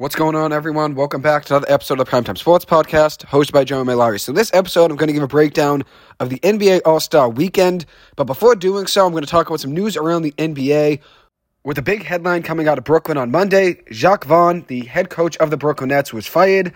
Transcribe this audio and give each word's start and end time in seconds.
What's 0.00 0.14
going 0.14 0.34
on, 0.34 0.50
everyone? 0.50 0.94
Welcome 0.94 1.20
back 1.20 1.44
to 1.44 1.56
another 1.56 1.70
episode 1.70 2.00
of 2.00 2.06
the 2.06 2.10
Primetime 2.10 2.38
Sports 2.38 2.64
Podcast, 2.64 3.26
hosted 3.26 3.52
by 3.52 3.64
Joe 3.64 3.84
Malari. 3.84 4.18
So, 4.18 4.30
in 4.30 4.34
this 4.34 4.50
episode, 4.54 4.90
I'm 4.90 4.96
going 4.96 5.08
to 5.08 5.12
give 5.12 5.22
a 5.22 5.28
breakdown 5.28 5.84
of 6.20 6.30
the 6.30 6.38
NBA 6.38 6.80
All 6.86 7.00
Star 7.00 7.28
Weekend. 7.28 7.84
But 8.16 8.24
before 8.24 8.54
doing 8.54 8.86
so, 8.86 9.04
I'm 9.04 9.12
going 9.12 9.24
to 9.24 9.30
talk 9.30 9.48
about 9.48 9.60
some 9.60 9.74
news 9.74 9.98
around 9.98 10.22
the 10.22 10.32
NBA. 10.38 11.00
With 11.64 11.76
a 11.76 11.82
big 11.82 12.02
headline 12.02 12.42
coming 12.42 12.66
out 12.66 12.78
of 12.78 12.84
Brooklyn 12.84 13.18
on 13.18 13.30
Monday, 13.30 13.82
Jacque 13.90 14.24
Vaughn, 14.24 14.64
the 14.68 14.86
head 14.86 15.10
coach 15.10 15.36
of 15.36 15.50
the 15.50 15.58
Brooklyn 15.58 15.90
Nets, 15.90 16.14
was 16.14 16.26
fired. 16.26 16.72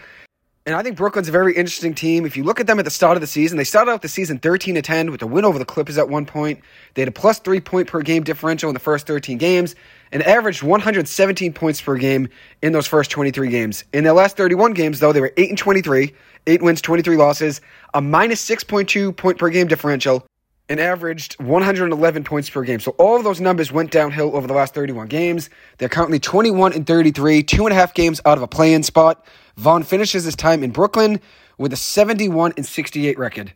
And 0.66 0.74
I 0.74 0.82
think 0.82 0.96
Brooklyn's 0.96 1.28
a 1.28 1.32
very 1.32 1.54
interesting 1.54 1.94
team. 1.94 2.24
If 2.24 2.38
you 2.38 2.42
look 2.42 2.58
at 2.58 2.66
them 2.66 2.78
at 2.78 2.86
the 2.86 2.90
start 2.90 3.18
of 3.18 3.20
the 3.20 3.26
season, 3.26 3.58
they 3.58 3.64
started 3.64 3.90
out 3.90 4.00
the 4.00 4.08
season 4.08 4.38
13 4.38 4.76
to 4.76 4.82
10 4.82 5.10
with 5.10 5.20
a 5.20 5.26
win 5.26 5.44
over 5.44 5.58
the 5.58 5.64
Clippers 5.66 5.98
at 5.98 6.08
one 6.08 6.24
point. 6.24 6.60
They 6.94 7.02
had 7.02 7.08
a 7.08 7.12
plus 7.12 7.38
three 7.38 7.60
point 7.60 7.86
per 7.86 8.00
game 8.00 8.24
differential 8.24 8.70
in 8.70 8.74
the 8.74 8.80
first 8.80 9.06
13 9.06 9.36
games 9.36 9.74
and 10.10 10.22
averaged 10.22 10.62
117 10.62 11.52
points 11.52 11.82
per 11.82 11.98
game 11.98 12.30
in 12.62 12.72
those 12.72 12.86
first 12.86 13.10
23 13.10 13.50
games. 13.50 13.84
In 13.92 14.04
their 14.04 14.14
last 14.14 14.38
31 14.38 14.72
games, 14.72 15.00
though, 15.00 15.12
they 15.12 15.20
were 15.20 15.34
8 15.36 15.50
and 15.50 15.58
23, 15.58 16.14
8 16.46 16.62
wins, 16.62 16.80
23 16.80 17.16
losses, 17.18 17.60
a 17.92 18.00
minus 18.00 18.42
6.2 18.48 19.14
point 19.14 19.36
per 19.36 19.50
game 19.50 19.66
differential, 19.66 20.26
and 20.68 20.80
averaged 20.80 21.40
111 21.40 22.24
points 22.24 22.48
per 22.48 22.62
game. 22.62 22.80
So 22.80 22.92
all 22.92 23.16
of 23.16 23.24
those 23.24 23.40
numbers 23.40 23.70
went 23.70 23.90
downhill 23.90 24.34
over 24.36 24.46
the 24.46 24.54
last 24.54 24.74
31 24.74 25.08
games. 25.08 25.50
They're 25.78 25.88
currently 25.88 26.18
21 26.18 26.72
and 26.72 26.86
33, 26.86 27.42
two 27.42 27.66
and 27.66 27.72
a 27.72 27.74
half 27.74 27.94
games 27.94 28.20
out 28.24 28.38
of 28.38 28.42
a 28.42 28.48
play-in 28.48 28.82
spot. 28.82 29.24
Vaughn 29.56 29.82
finishes 29.82 30.24
his 30.24 30.34
time 30.36 30.64
in 30.64 30.70
Brooklyn 30.70 31.20
with 31.58 31.72
a 31.72 31.76
71 31.76 32.54
and 32.56 32.64
68 32.64 33.18
record. 33.18 33.52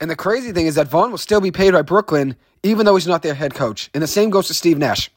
And 0.00 0.10
the 0.10 0.16
crazy 0.16 0.52
thing 0.52 0.66
is 0.66 0.76
that 0.76 0.88
Vaughn 0.88 1.10
will 1.10 1.18
still 1.18 1.40
be 1.40 1.50
paid 1.50 1.72
by 1.72 1.82
Brooklyn, 1.82 2.36
even 2.62 2.86
though 2.86 2.96
he's 2.96 3.06
not 3.06 3.22
their 3.22 3.34
head 3.34 3.54
coach. 3.54 3.90
And 3.94 4.02
the 4.02 4.08
same 4.08 4.30
goes 4.30 4.46
to 4.48 4.54
Steve 4.54 4.78
Nash. 4.78 5.10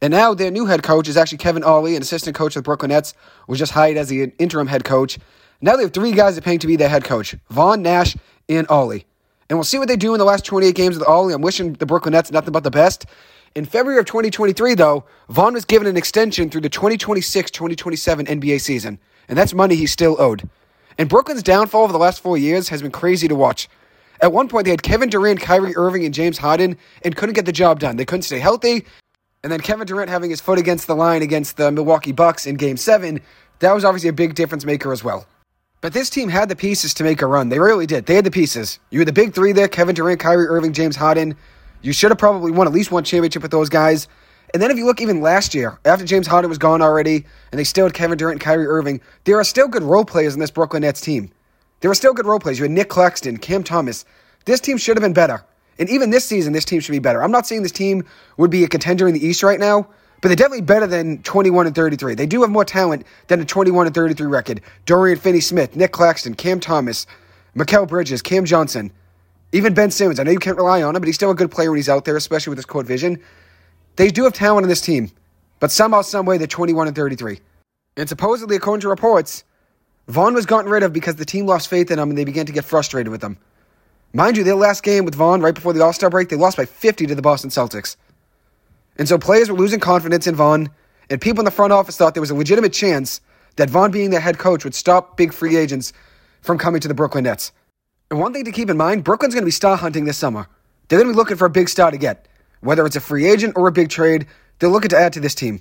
And 0.00 0.12
now 0.12 0.32
their 0.34 0.50
new 0.50 0.66
head 0.66 0.82
coach 0.82 1.08
is 1.08 1.16
actually 1.16 1.38
Kevin 1.38 1.64
Ollie, 1.64 1.96
an 1.96 2.02
assistant 2.02 2.36
coach 2.36 2.54
of 2.54 2.62
the 2.62 2.66
Brooklyn 2.66 2.90
Nets, 2.90 3.14
was 3.46 3.58
just 3.58 3.72
hired 3.72 3.96
as 3.96 4.08
the 4.08 4.32
interim 4.38 4.68
head 4.68 4.84
coach. 4.84 5.18
Now 5.60 5.76
they 5.76 5.82
have 5.82 5.92
three 5.92 6.12
guys 6.12 6.34
they're 6.34 6.42
paying 6.42 6.60
to 6.60 6.66
be 6.66 6.76
their 6.76 6.88
head 6.88 7.04
coach 7.04 7.34
Vaughn, 7.50 7.82
Nash, 7.82 8.16
and 8.48 8.66
Ollie. 8.68 9.07
And 9.48 9.58
we'll 9.58 9.64
see 9.64 9.78
what 9.78 9.88
they 9.88 9.96
do 9.96 10.14
in 10.14 10.18
the 10.18 10.24
last 10.24 10.44
28 10.44 10.74
games 10.74 10.98
with 10.98 11.08
Ollie. 11.08 11.32
I'm 11.32 11.42
wishing 11.42 11.72
the 11.74 11.86
Brooklyn 11.86 12.12
Nets 12.12 12.30
nothing 12.30 12.52
but 12.52 12.64
the 12.64 12.70
best. 12.70 13.06
In 13.54 13.64
February 13.64 13.98
of 13.98 14.06
2023, 14.06 14.74
though, 14.74 15.04
Vaughn 15.30 15.54
was 15.54 15.64
given 15.64 15.88
an 15.88 15.96
extension 15.96 16.50
through 16.50 16.60
the 16.60 16.68
2026 16.68 17.50
2027 17.50 18.26
NBA 18.26 18.60
season, 18.60 18.98
and 19.28 19.38
that's 19.38 19.54
money 19.54 19.74
he's 19.74 19.90
still 19.90 20.20
owed. 20.20 20.48
And 20.98 21.08
Brooklyn's 21.08 21.42
downfall 21.42 21.84
over 21.84 21.92
the 21.92 21.98
last 21.98 22.20
four 22.20 22.36
years 22.36 22.68
has 22.68 22.82
been 22.82 22.90
crazy 22.90 23.26
to 23.28 23.34
watch. 23.34 23.68
At 24.20 24.32
one 24.32 24.48
point, 24.48 24.64
they 24.64 24.70
had 24.70 24.82
Kevin 24.82 25.08
Durant, 25.08 25.40
Kyrie 25.40 25.76
Irving, 25.76 26.04
and 26.04 26.12
James 26.12 26.38
Harden, 26.38 26.76
and 27.02 27.16
couldn't 27.16 27.36
get 27.36 27.46
the 27.46 27.52
job 27.52 27.78
done. 27.78 27.96
They 27.96 28.04
couldn't 28.04 28.22
stay 28.22 28.40
healthy. 28.40 28.84
And 29.42 29.52
then 29.52 29.60
Kevin 29.60 29.86
Durant 29.86 30.10
having 30.10 30.30
his 30.30 30.40
foot 30.40 30.58
against 30.58 30.88
the 30.88 30.96
line 30.96 31.22
against 31.22 31.56
the 31.56 31.70
Milwaukee 31.70 32.12
Bucks 32.12 32.44
in 32.46 32.56
Game 32.56 32.76
7, 32.76 33.20
that 33.60 33.72
was 33.72 33.84
obviously 33.84 34.08
a 34.08 34.12
big 34.12 34.34
difference 34.34 34.64
maker 34.64 34.92
as 34.92 35.04
well. 35.04 35.26
But 35.80 35.92
this 35.92 36.10
team 36.10 36.28
had 36.28 36.48
the 36.48 36.56
pieces 36.56 36.92
to 36.94 37.04
make 37.04 37.22
a 37.22 37.26
run. 37.26 37.48
They 37.48 37.60
really 37.60 37.86
did. 37.86 38.06
They 38.06 38.16
had 38.16 38.24
the 38.24 38.32
pieces. 38.32 38.80
You 38.90 38.98
had 38.98 39.08
the 39.08 39.12
big 39.12 39.32
three 39.32 39.52
there 39.52 39.68
Kevin 39.68 39.94
Durant, 39.94 40.18
Kyrie 40.18 40.48
Irving, 40.48 40.72
James 40.72 40.96
Harden. 40.96 41.36
You 41.82 41.92
should 41.92 42.10
have 42.10 42.18
probably 42.18 42.50
won 42.50 42.66
at 42.66 42.72
least 42.72 42.90
one 42.90 43.04
championship 43.04 43.42
with 43.42 43.52
those 43.52 43.68
guys. 43.68 44.08
And 44.52 44.62
then 44.62 44.70
if 44.70 44.76
you 44.76 44.86
look 44.86 45.00
even 45.00 45.20
last 45.20 45.54
year, 45.54 45.78
after 45.84 46.04
James 46.04 46.26
Harden 46.26 46.48
was 46.48 46.58
gone 46.58 46.82
already, 46.82 47.24
and 47.52 47.58
they 47.58 47.64
still 47.64 47.86
had 47.86 47.94
Kevin 47.94 48.18
Durant 48.18 48.36
and 48.36 48.40
Kyrie 48.40 48.66
Irving, 48.66 49.00
there 49.24 49.38
are 49.38 49.44
still 49.44 49.68
good 49.68 49.82
role 49.82 50.04
players 50.04 50.34
in 50.34 50.40
this 50.40 50.50
Brooklyn 50.50 50.82
Nets 50.82 51.00
team. 51.00 51.30
There 51.80 51.90
are 51.90 51.94
still 51.94 52.14
good 52.14 52.26
role 52.26 52.40
players. 52.40 52.58
You 52.58 52.64
had 52.64 52.72
Nick 52.72 52.88
Claxton, 52.88 53.36
Cam 53.36 53.62
Thomas. 53.62 54.04
This 54.46 54.60
team 54.60 54.78
should 54.78 54.96
have 54.96 55.02
been 55.02 55.12
better. 55.12 55.44
And 55.78 55.88
even 55.88 56.10
this 56.10 56.24
season, 56.24 56.52
this 56.52 56.64
team 56.64 56.80
should 56.80 56.92
be 56.92 56.98
better. 56.98 57.22
I'm 57.22 57.30
not 57.30 57.46
saying 57.46 57.62
this 57.62 57.70
team 57.70 58.04
would 58.36 58.50
be 58.50 58.64
a 58.64 58.68
contender 58.68 59.06
in 59.06 59.14
the 59.14 59.24
East 59.24 59.44
right 59.44 59.60
now, 59.60 59.88
but 60.20 60.28
they're 60.28 60.36
definitely 60.36 60.62
better 60.62 60.86
than 60.86 61.22
21 61.22 61.66
and 61.66 61.74
33. 61.74 62.14
They 62.14 62.26
do 62.26 62.42
have 62.42 62.50
more 62.50 62.64
talent 62.64 63.06
than 63.28 63.40
a 63.40 63.44
21 63.44 63.86
and 63.86 63.94
33 63.94 64.26
record. 64.26 64.60
Dorian 64.86 65.18
Finney 65.18 65.40
Smith, 65.40 65.76
Nick 65.76 65.92
Claxton, 65.92 66.34
Cam 66.34 66.60
Thomas, 66.60 67.06
Mikal 67.56 67.86
Bridges, 67.86 68.22
Cam 68.22 68.44
Johnson, 68.44 68.92
even 69.52 69.74
Ben 69.74 69.90
Simmons. 69.90 70.18
I 70.18 70.24
know 70.24 70.30
you 70.30 70.38
can't 70.38 70.56
rely 70.56 70.82
on 70.82 70.94
him, 70.94 71.00
but 71.00 71.06
he's 71.06 71.14
still 71.14 71.30
a 71.30 71.34
good 71.34 71.50
player 71.50 71.70
when 71.70 71.78
he's 71.78 71.88
out 71.88 72.04
there, 72.04 72.16
especially 72.16 72.50
with 72.50 72.58
his 72.58 72.66
court 72.66 72.86
vision. 72.86 73.22
They 73.96 74.10
do 74.10 74.24
have 74.24 74.32
talent 74.32 74.64
in 74.64 74.68
this 74.68 74.80
team, 74.80 75.10
but 75.60 75.70
somehow, 75.70 76.02
someway, 76.02 76.38
they're 76.38 76.46
21 76.46 76.88
and 76.88 76.96
33. 76.96 77.40
And 77.96 78.08
supposedly, 78.08 78.56
according 78.56 78.82
to 78.82 78.88
reports, 78.88 79.44
Vaughn 80.08 80.34
was 80.34 80.46
gotten 80.46 80.70
rid 80.70 80.82
of 80.82 80.92
because 80.92 81.16
the 81.16 81.24
team 81.24 81.46
lost 81.46 81.68
faith 81.68 81.90
in 81.90 81.98
him 81.98 82.10
and 82.10 82.18
they 82.18 82.24
began 82.24 82.46
to 82.46 82.52
get 82.52 82.64
frustrated 82.64 83.10
with 83.10 83.22
him. 83.22 83.38
Mind 84.14 84.36
you, 84.36 84.44
their 84.44 84.54
last 84.54 84.82
game 84.82 85.04
with 85.04 85.14
Vaughn 85.14 85.42
right 85.42 85.54
before 85.54 85.72
the 85.72 85.84
All 85.84 85.92
Star 85.92 86.08
break, 86.08 86.28
they 86.28 86.36
lost 86.36 86.56
by 86.56 86.64
50 86.64 87.06
to 87.06 87.14
the 87.14 87.22
Boston 87.22 87.50
Celtics. 87.50 87.96
And 88.98 89.08
so 89.08 89.16
players 89.16 89.50
were 89.50 89.56
losing 89.56 89.80
confidence 89.80 90.26
in 90.26 90.34
Vaughn, 90.34 90.70
and 91.08 91.20
people 91.20 91.40
in 91.40 91.44
the 91.44 91.50
front 91.50 91.72
office 91.72 91.96
thought 91.96 92.14
there 92.14 92.20
was 92.20 92.30
a 92.30 92.34
legitimate 92.34 92.72
chance 92.72 93.20
that 93.56 93.70
Vaughn 93.70 93.90
being 93.90 94.10
the 94.10 94.20
head 94.20 94.38
coach 94.38 94.64
would 94.64 94.74
stop 94.74 95.16
big 95.16 95.32
free 95.32 95.56
agents 95.56 95.92
from 96.42 96.58
coming 96.58 96.80
to 96.80 96.88
the 96.88 96.94
Brooklyn 96.94 97.24
Nets. 97.24 97.52
And 98.10 98.20
one 98.20 98.32
thing 98.32 98.44
to 98.44 98.52
keep 98.52 98.70
in 98.70 98.76
mind 98.76 99.04
Brooklyn's 99.04 99.34
going 99.34 99.42
to 99.42 99.46
be 99.46 99.52
star 99.52 99.76
hunting 99.76 100.04
this 100.04 100.16
summer. 100.16 100.48
They're 100.88 100.98
going 100.98 101.08
to 101.08 101.14
be 101.14 101.16
looking 101.16 101.36
for 101.36 101.46
a 101.46 101.50
big 101.50 101.68
star 101.68 101.90
to 101.90 101.98
get. 101.98 102.26
Whether 102.60 102.86
it's 102.86 102.96
a 102.96 103.00
free 103.00 103.26
agent 103.26 103.54
or 103.56 103.68
a 103.68 103.72
big 103.72 103.88
trade, 103.88 104.26
they're 104.58 104.70
looking 104.70 104.88
to 104.90 104.98
add 104.98 105.12
to 105.12 105.20
this 105.20 105.34
team. 105.34 105.60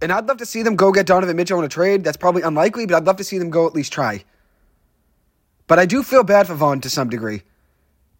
And 0.00 0.12
I'd 0.12 0.26
love 0.28 0.38
to 0.38 0.46
see 0.46 0.62
them 0.62 0.76
go 0.76 0.92
get 0.92 1.06
Donovan 1.06 1.36
Mitchell 1.36 1.58
in 1.58 1.64
a 1.64 1.68
trade. 1.68 2.04
That's 2.04 2.16
probably 2.16 2.42
unlikely, 2.42 2.86
but 2.86 2.94
I'd 2.96 3.06
love 3.06 3.16
to 3.16 3.24
see 3.24 3.38
them 3.38 3.50
go 3.50 3.66
at 3.66 3.74
least 3.74 3.92
try. 3.92 4.24
But 5.66 5.78
I 5.78 5.86
do 5.86 6.02
feel 6.02 6.22
bad 6.22 6.46
for 6.46 6.54
Vaughn 6.54 6.80
to 6.82 6.90
some 6.90 7.10
degree. 7.10 7.42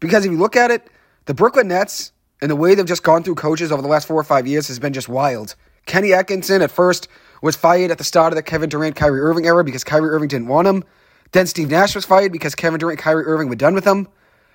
Because 0.01 0.25
if 0.25 0.33
you 0.33 0.39
look 0.39 0.57
at 0.57 0.71
it, 0.71 0.89
the 1.27 1.35
Brooklyn 1.35 1.69
Nets 1.69 2.13
and 2.41 2.51
the 2.51 2.57
way 2.57 2.75
they've 2.75 2.87
just 2.87 3.03
gone 3.03 3.23
through 3.23 3.35
coaches 3.35 3.73
over 3.73 3.83
the 3.83 3.89
last 3.89 4.07
four 4.07 4.19
or 4.19 4.25
five 4.25 4.47
years 4.47 4.69
has 4.69 4.79
been 4.79 4.93
just 4.93 5.09
wild. 5.09 5.55
Kenny 5.87 6.13
Atkinson 6.13 6.63
at 6.63 6.71
first 6.71 7.09
was 7.43 7.57
fired 7.57 7.91
at 7.91 7.99
the 7.99 8.05
start 8.05 8.33
of 8.33 8.37
the 8.37 8.43
Kevin 8.43 8.69
Durant 8.69 8.97
Kyrie 8.97 9.21
Irving 9.21 9.47
era 9.47 9.65
because 9.65 9.85
Kyrie 9.85 10.11
Irving 10.11 10.29
didn't 10.29 10.49
want 10.49 10.69
him. 10.69 10.85
Then 11.33 11.47
Steve 11.47 11.71
Nash 11.71 11.95
was 11.95 12.05
fired 12.05 12.33
because 12.33 12.55
Kevin 12.55 12.79
Durant 12.79 12.99
Kyrie 12.99 13.25
Irving 13.25 13.49
were 13.49 13.57
done 13.57 13.75
with 13.75 13.87
him. 13.87 14.09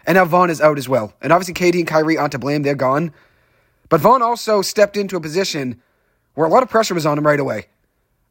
And 0.06 0.16
now 0.16 0.26
Vaughn 0.26 0.50
is 0.50 0.62
out 0.62 0.78
as 0.78 0.90
well. 0.90 1.14
And 1.22 1.32
obviously 1.32 1.54
KD 1.54 1.80
and 1.80 1.88
Kyrie 1.88 2.18
aren't 2.18 2.34
to 2.34 2.40
blame, 2.40 2.64
they're 2.64 2.76
gone. 2.76 3.14
But 3.90 4.02
Vaughn 4.02 4.22
also 4.22 4.62
stepped 4.62 4.98
into 4.98 5.16
a 5.16 5.22
position 5.22 5.82
where 6.34 6.48
a 6.48 6.50
lot 6.50 6.64
of 6.64 6.70
pressure 6.70 6.94
was 6.94 7.06
on 7.06 7.18
him 7.18 7.26
right 7.26 7.40
away. 7.40 7.68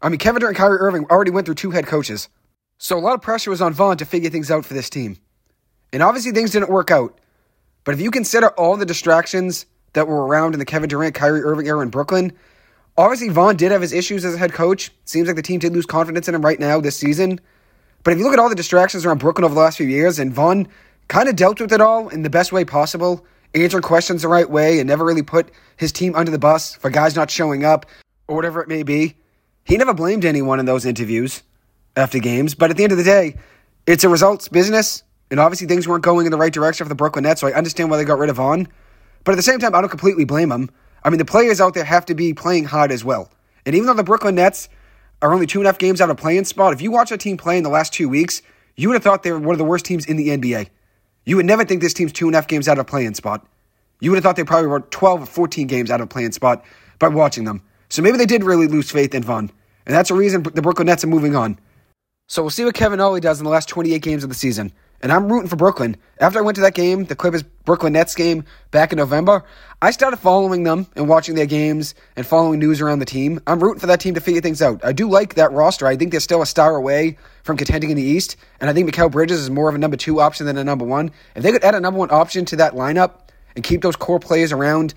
I 0.00 0.08
mean, 0.08 0.18
Kevin 0.18 0.40
Durant 0.40 0.56
and 0.56 0.62
Kyrie 0.62 0.78
Irving 0.80 1.06
already 1.06 1.30
went 1.30 1.46
through 1.46 1.54
two 1.54 1.70
head 1.70 1.86
coaches. 1.86 2.28
So 2.78 2.98
a 2.98 3.00
lot 3.00 3.14
of 3.14 3.22
pressure 3.22 3.50
was 3.50 3.62
on 3.62 3.72
Vaughn 3.72 3.96
to 3.98 4.04
figure 4.04 4.28
things 4.28 4.50
out 4.50 4.64
for 4.64 4.74
this 4.74 4.90
team. 4.90 5.18
And 5.92 6.02
obviously 6.02 6.32
things 6.32 6.50
didn't 6.50 6.70
work 6.70 6.90
out. 6.90 7.18
But 7.84 7.94
if 7.94 8.00
you 8.00 8.10
consider 8.10 8.48
all 8.50 8.76
the 8.76 8.86
distractions 8.86 9.66
that 9.92 10.06
were 10.06 10.26
around 10.26 10.54
in 10.54 10.58
the 10.58 10.64
Kevin 10.64 10.88
Durant, 10.88 11.14
Kyrie 11.14 11.42
Irving 11.42 11.66
era 11.66 11.80
in 11.80 11.90
Brooklyn, 11.90 12.32
obviously 12.96 13.28
Vaughn 13.28 13.56
did 13.56 13.72
have 13.72 13.82
his 13.82 13.92
issues 13.92 14.24
as 14.24 14.34
a 14.34 14.38
head 14.38 14.52
coach. 14.52 14.90
Seems 15.04 15.26
like 15.26 15.36
the 15.36 15.42
team 15.42 15.58
did 15.58 15.72
lose 15.72 15.86
confidence 15.86 16.28
in 16.28 16.34
him 16.34 16.44
right 16.44 16.60
now 16.60 16.80
this 16.80 16.96
season. 16.96 17.40
But 18.04 18.12
if 18.12 18.18
you 18.18 18.24
look 18.24 18.32
at 18.32 18.38
all 18.38 18.48
the 18.48 18.54
distractions 18.54 19.04
around 19.04 19.18
Brooklyn 19.18 19.44
over 19.44 19.54
the 19.54 19.60
last 19.60 19.76
few 19.76 19.86
years, 19.86 20.18
and 20.18 20.32
Vaughn 20.32 20.68
kind 21.08 21.28
of 21.28 21.36
dealt 21.36 21.60
with 21.60 21.72
it 21.72 21.80
all 21.80 22.08
in 22.08 22.22
the 22.22 22.30
best 22.30 22.52
way 22.52 22.64
possible, 22.64 23.24
answered 23.54 23.82
questions 23.82 24.22
the 24.22 24.28
right 24.28 24.48
way, 24.48 24.78
and 24.78 24.88
never 24.88 25.04
really 25.04 25.22
put 25.22 25.50
his 25.76 25.92
team 25.92 26.14
under 26.14 26.30
the 26.30 26.38
bus 26.38 26.74
for 26.74 26.90
guys 26.90 27.14
not 27.14 27.30
showing 27.30 27.64
up 27.64 27.86
or 28.26 28.36
whatever 28.36 28.62
it 28.62 28.68
may 28.68 28.82
be. 28.82 29.14
He 29.64 29.76
never 29.76 29.94
blamed 29.94 30.24
anyone 30.24 30.58
in 30.58 30.66
those 30.66 30.84
interviews 30.84 31.42
after 31.96 32.18
games. 32.18 32.54
But 32.54 32.70
at 32.70 32.76
the 32.76 32.82
end 32.82 32.92
of 32.92 32.98
the 32.98 33.04
day, 33.04 33.36
it's 33.86 34.04
a 34.04 34.08
results 34.08 34.48
business. 34.48 35.04
And 35.32 35.40
obviously, 35.40 35.66
things 35.66 35.88
weren't 35.88 36.04
going 36.04 36.26
in 36.26 36.30
the 36.30 36.36
right 36.36 36.52
direction 36.52 36.84
for 36.84 36.90
the 36.90 36.94
Brooklyn 36.94 37.22
Nets, 37.22 37.40
so 37.40 37.46
I 37.46 37.54
understand 37.54 37.90
why 37.90 37.96
they 37.96 38.04
got 38.04 38.18
rid 38.18 38.28
of 38.28 38.36
Vaughn. 38.36 38.68
But 39.24 39.32
at 39.32 39.36
the 39.36 39.42
same 39.42 39.58
time, 39.58 39.74
I 39.74 39.80
don't 39.80 39.88
completely 39.88 40.26
blame 40.26 40.50
them. 40.50 40.70
I 41.04 41.08
mean, 41.08 41.16
the 41.16 41.24
players 41.24 41.58
out 41.58 41.72
there 41.72 41.84
have 41.84 42.04
to 42.04 42.14
be 42.14 42.34
playing 42.34 42.64
hard 42.64 42.92
as 42.92 43.02
well. 43.02 43.30
And 43.64 43.74
even 43.74 43.86
though 43.86 43.94
the 43.94 44.04
Brooklyn 44.04 44.34
Nets 44.34 44.68
are 45.22 45.32
only 45.32 45.46
two 45.46 45.60
and 45.60 45.66
a 45.66 45.70
half 45.70 45.78
games 45.78 46.02
out 46.02 46.10
of 46.10 46.18
play-in 46.18 46.44
spot, 46.44 46.74
if 46.74 46.82
you 46.82 46.90
watch 46.90 47.10
a 47.12 47.16
team 47.16 47.38
play 47.38 47.56
in 47.56 47.62
the 47.62 47.70
last 47.70 47.94
two 47.94 48.10
weeks, 48.10 48.42
you 48.76 48.88
would 48.88 48.94
have 48.94 49.02
thought 49.02 49.22
they 49.22 49.32
were 49.32 49.38
one 49.38 49.54
of 49.54 49.58
the 49.58 49.64
worst 49.64 49.86
teams 49.86 50.04
in 50.04 50.18
the 50.18 50.28
NBA. 50.28 50.68
You 51.24 51.36
would 51.36 51.46
never 51.46 51.64
think 51.64 51.80
this 51.80 51.94
team's 51.94 52.12
two 52.12 52.26
and 52.26 52.34
a 52.34 52.36
half 52.36 52.46
games 52.46 52.68
out 52.68 52.78
of 52.78 52.86
play-in 52.86 53.14
spot. 53.14 53.46
You 54.00 54.10
would 54.10 54.16
have 54.16 54.24
thought 54.24 54.36
they 54.36 54.44
probably 54.44 54.68
were 54.68 54.80
12 54.80 55.22
or 55.22 55.26
14 55.26 55.66
games 55.66 55.90
out 55.90 56.02
of 56.02 56.10
play-in 56.10 56.32
spot 56.32 56.62
by 56.98 57.08
watching 57.08 57.44
them. 57.44 57.62
So 57.88 58.02
maybe 58.02 58.18
they 58.18 58.26
did 58.26 58.44
really 58.44 58.66
lose 58.66 58.90
faith 58.90 59.14
in 59.14 59.22
Vaughn. 59.22 59.50
And 59.86 59.96
that's 59.96 60.10
a 60.10 60.14
reason 60.14 60.42
the 60.42 60.60
Brooklyn 60.60 60.88
Nets 60.88 61.04
are 61.04 61.06
moving 61.06 61.34
on. 61.34 61.58
So 62.28 62.42
we'll 62.42 62.50
see 62.50 62.66
what 62.66 62.74
Kevin 62.74 63.00
Ollie 63.00 63.20
does 63.20 63.40
in 63.40 63.44
the 63.44 63.50
last 63.50 63.70
28 63.70 64.02
games 64.02 64.24
of 64.24 64.28
the 64.28 64.34
season 64.34 64.72
and 65.02 65.12
I'm 65.12 65.30
rooting 65.30 65.48
for 65.48 65.56
Brooklyn. 65.56 65.96
After 66.20 66.38
I 66.38 66.42
went 66.42 66.54
to 66.56 66.60
that 66.62 66.74
game, 66.74 67.04
the 67.04 67.16
Clippers 67.16 67.42
Brooklyn 67.42 67.92
Nets 67.92 68.14
game 68.14 68.44
back 68.70 68.92
in 68.92 68.98
November, 68.98 69.44
I 69.82 69.90
started 69.90 70.18
following 70.18 70.62
them 70.62 70.86
and 70.94 71.08
watching 71.08 71.34
their 71.34 71.46
games 71.46 71.94
and 72.16 72.24
following 72.24 72.60
news 72.60 72.80
around 72.80 73.00
the 73.00 73.04
team. 73.04 73.40
I'm 73.46 73.60
rooting 73.60 73.80
for 73.80 73.88
that 73.88 74.00
team 74.00 74.14
to 74.14 74.20
figure 74.20 74.40
things 74.40 74.62
out. 74.62 74.84
I 74.84 74.92
do 74.92 75.08
like 75.08 75.34
that 75.34 75.50
roster. 75.52 75.86
I 75.86 75.96
think 75.96 76.12
they're 76.12 76.20
still 76.20 76.40
a 76.40 76.46
star 76.46 76.76
away 76.76 77.18
from 77.42 77.56
contending 77.56 77.90
in 77.90 77.96
the 77.96 78.02
East, 78.02 78.36
and 78.60 78.70
I 78.70 78.72
think 78.72 78.88
Mikal 78.88 79.10
Bridges 79.10 79.40
is 79.40 79.50
more 79.50 79.68
of 79.68 79.74
a 79.74 79.78
number 79.78 79.96
two 79.96 80.20
option 80.20 80.46
than 80.46 80.56
a 80.56 80.64
number 80.64 80.84
one. 80.84 81.10
If 81.34 81.42
they 81.42 81.50
could 81.50 81.64
add 81.64 81.74
a 81.74 81.80
number 81.80 81.98
one 81.98 82.12
option 82.12 82.44
to 82.46 82.56
that 82.56 82.74
lineup 82.74 83.28
and 83.56 83.64
keep 83.64 83.82
those 83.82 83.96
core 83.96 84.20
players 84.20 84.52
around, 84.52 84.94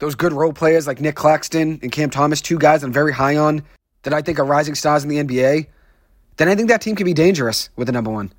those 0.00 0.16
good 0.16 0.32
role 0.32 0.52
players 0.52 0.88
like 0.88 1.00
Nick 1.00 1.14
Claxton 1.14 1.78
and 1.80 1.92
Cam 1.92 2.10
Thomas, 2.10 2.40
two 2.40 2.58
guys 2.58 2.82
I'm 2.82 2.92
very 2.92 3.12
high 3.12 3.36
on 3.36 3.62
that 4.02 4.12
I 4.12 4.20
think 4.20 4.40
are 4.40 4.44
rising 4.44 4.74
stars 4.74 5.04
in 5.04 5.08
the 5.08 5.22
NBA, 5.22 5.68
then 6.36 6.48
I 6.48 6.56
think 6.56 6.68
that 6.68 6.80
team 6.80 6.96
could 6.96 7.06
be 7.06 7.14
dangerous 7.14 7.70
with 7.76 7.86
the 7.86 7.92
number 7.92 8.10
one. 8.10 8.32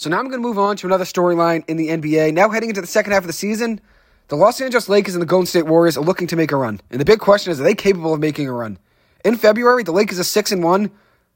So 0.00 0.08
now 0.08 0.16
I'm 0.16 0.30
going 0.30 0.40
to 0.40 0.48
move 0.48 0.58
on 0.58 0.76
to 0.76 0.86
another 0.86 1.04
storyline 1.04 1.62
in 1.68 1.76
the 1.76 1.88
NBA. 1.88 2.32
Now 2.32 2.48
heading 2.48 2.70
into 2.70 2.80
the 2.80 2.86
second 2.86 3.12
half 3.12 3.22
of 3.22 3.26
the 3.26 3.34
season, 3.34 3.82
the 4.28 4.34
Los 4.34 4.58
Angeles 4.58 4.88
Lakers 4.88 5.14
and 5.14 5.20
the 5.20 5.26
Golden 5.26 5.44
State 5.44 5.66
Warriors 5.66 5.98
are 5.98 6.00
looking 6.02 6.26
to 6.28 6.36
make 6.36 6.52
a 6.52 6.56
run. 6.56 6.80
And 6.90 6.98
the 6.98 7.04
big 7.04 7.18
question 7.18 7.52
is, 7.52 7.60
are 7.60 7.64
they 7.64 7.74
capable 7.74 8.14
of 8.14 8.18
making 8.18 8.48
a 8.48 8.52
run? 8.54 8.78
In 9.26 9.36
February, 9.36 9.82
the 9.82 9.92
Lakers 9.92 10.18
are 10.18 10.24
6 10.24 10.52
and 10.52 10.64
1, 10.64 10.90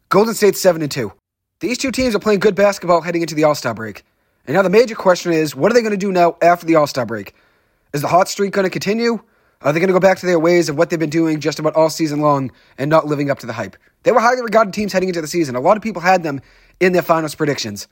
Golden 0.09 0.33
State's 0.33 0.63
7 0.63 0.81
and 0.81 0.91
2. 0.91 1.13
These 1.61 1.77
two 1.77 1.91
teams 1.91 2.15
are 2.15 2.19
playing 2.19 2.41
good 2.41 2.55
basketball 2.55 3.03
heading 3.03 3.21
into 3.21 3.35
the 3.35 3.45
All 3.45 3.55
Star 3.55 3.75
break. 3.75 4.03
And 4.47 4.55
now 4.55 4.63
the 4.63 4.71
major 4.71 4.95
question 4.95 5.35
is 5.35 5.55
what 5.55 5.71
are 5.71 5.75
they 5.75 5.83
going 5.83 5.91
to 5.91 5.99
do 5.99 6.11
now 6.11 6.39
after 6.41 6.65
the 6.65 6.77
All 6.77 6.87
Star 6.87 7.05
break? 7.05 7.35
Is 7.93 8.01
the 8.01 8.09
hot 8.09 8.31
streak 8.31 8.55
going 8.55 8.65
to 8.65 8.71
continue? 8.71 9.23
Are 9.61 9.75
they 9.75 9.79
going 9.79 9.89
to 9.89 9.93
go 9.93 10.01
back 10.01 10.21
to 10.21 10.27
their 10.27 10.39
ways 10.39 10.71
of 10.71 10.79
what 10.79 10.89
they've 10.89 10.99
been 10.99 11.11
doing 11.11 11.39
just 11.39 11.59
about 11.59 11.75
all 11.75 11.91
season 11.91 12.21
long 12.21 12.51
and 12.79 12.89
not 12.89 13.07
living 13.07 13.31
up 13.31 13.41
to 13.41 13.47
the 13.47 13.53
hype? 13.53 13.77
They 14.05 14.13
were 14.13 14.21
highly 14.21 14.41
regarded 14.41 14.73
teams 14.73 14.95
heading 14.95 15.11
into 15.11 15.21
the 15.21 15.29
season. 15.29 15.55
A 15.55 15.61
lot 15.61 15.77
of 15.77 15.83
people 15.83 16.01
had 16.01 16.23
them 16.23 16.41
in 16.81 16.95
their 16.95 17.03
finals 17.03 17.35
predictions. 17.35 17.89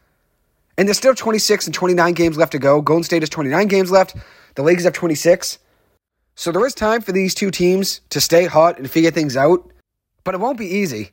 And 0.79 0.89
there's 0.89 0.99
still 0.99 1.15
26 1.15 1.67
and 1.67 1.75
29 1.75 2.15
games 2.15 2.37
left 2.37 2.53
to 2.53 2.59
go. 2.59 2.81
Golden 2.81 3.05
State 3.05 3.23
has 3.23 3.29
29 3.29 3.69
games 3.69 3.91
left. 3.91 4.17
The 4.55 4.63
Lakers 4.63 4.85
have 4.85 4.93
26. 4.93 5.59
So 6.35 6.51
there 6.51 6.65
is 6.67 6.75
time 6.75 7.03
for 7.03 7.13
these 7.13 7.35
two 7.35 7.51
teams 7.51 8.01
to 8.11 8.21
stay 8.21 8.47
hot 8.47 8.79
and 8.79 8.91
figure 8.91 9.11
things 9.11 9.37
out. 9.37 9.71
But 10.25 10.35
it 10.35 10.41
won't 10.41 10.59
be 10.59 10.67
easy. 10.67 11.11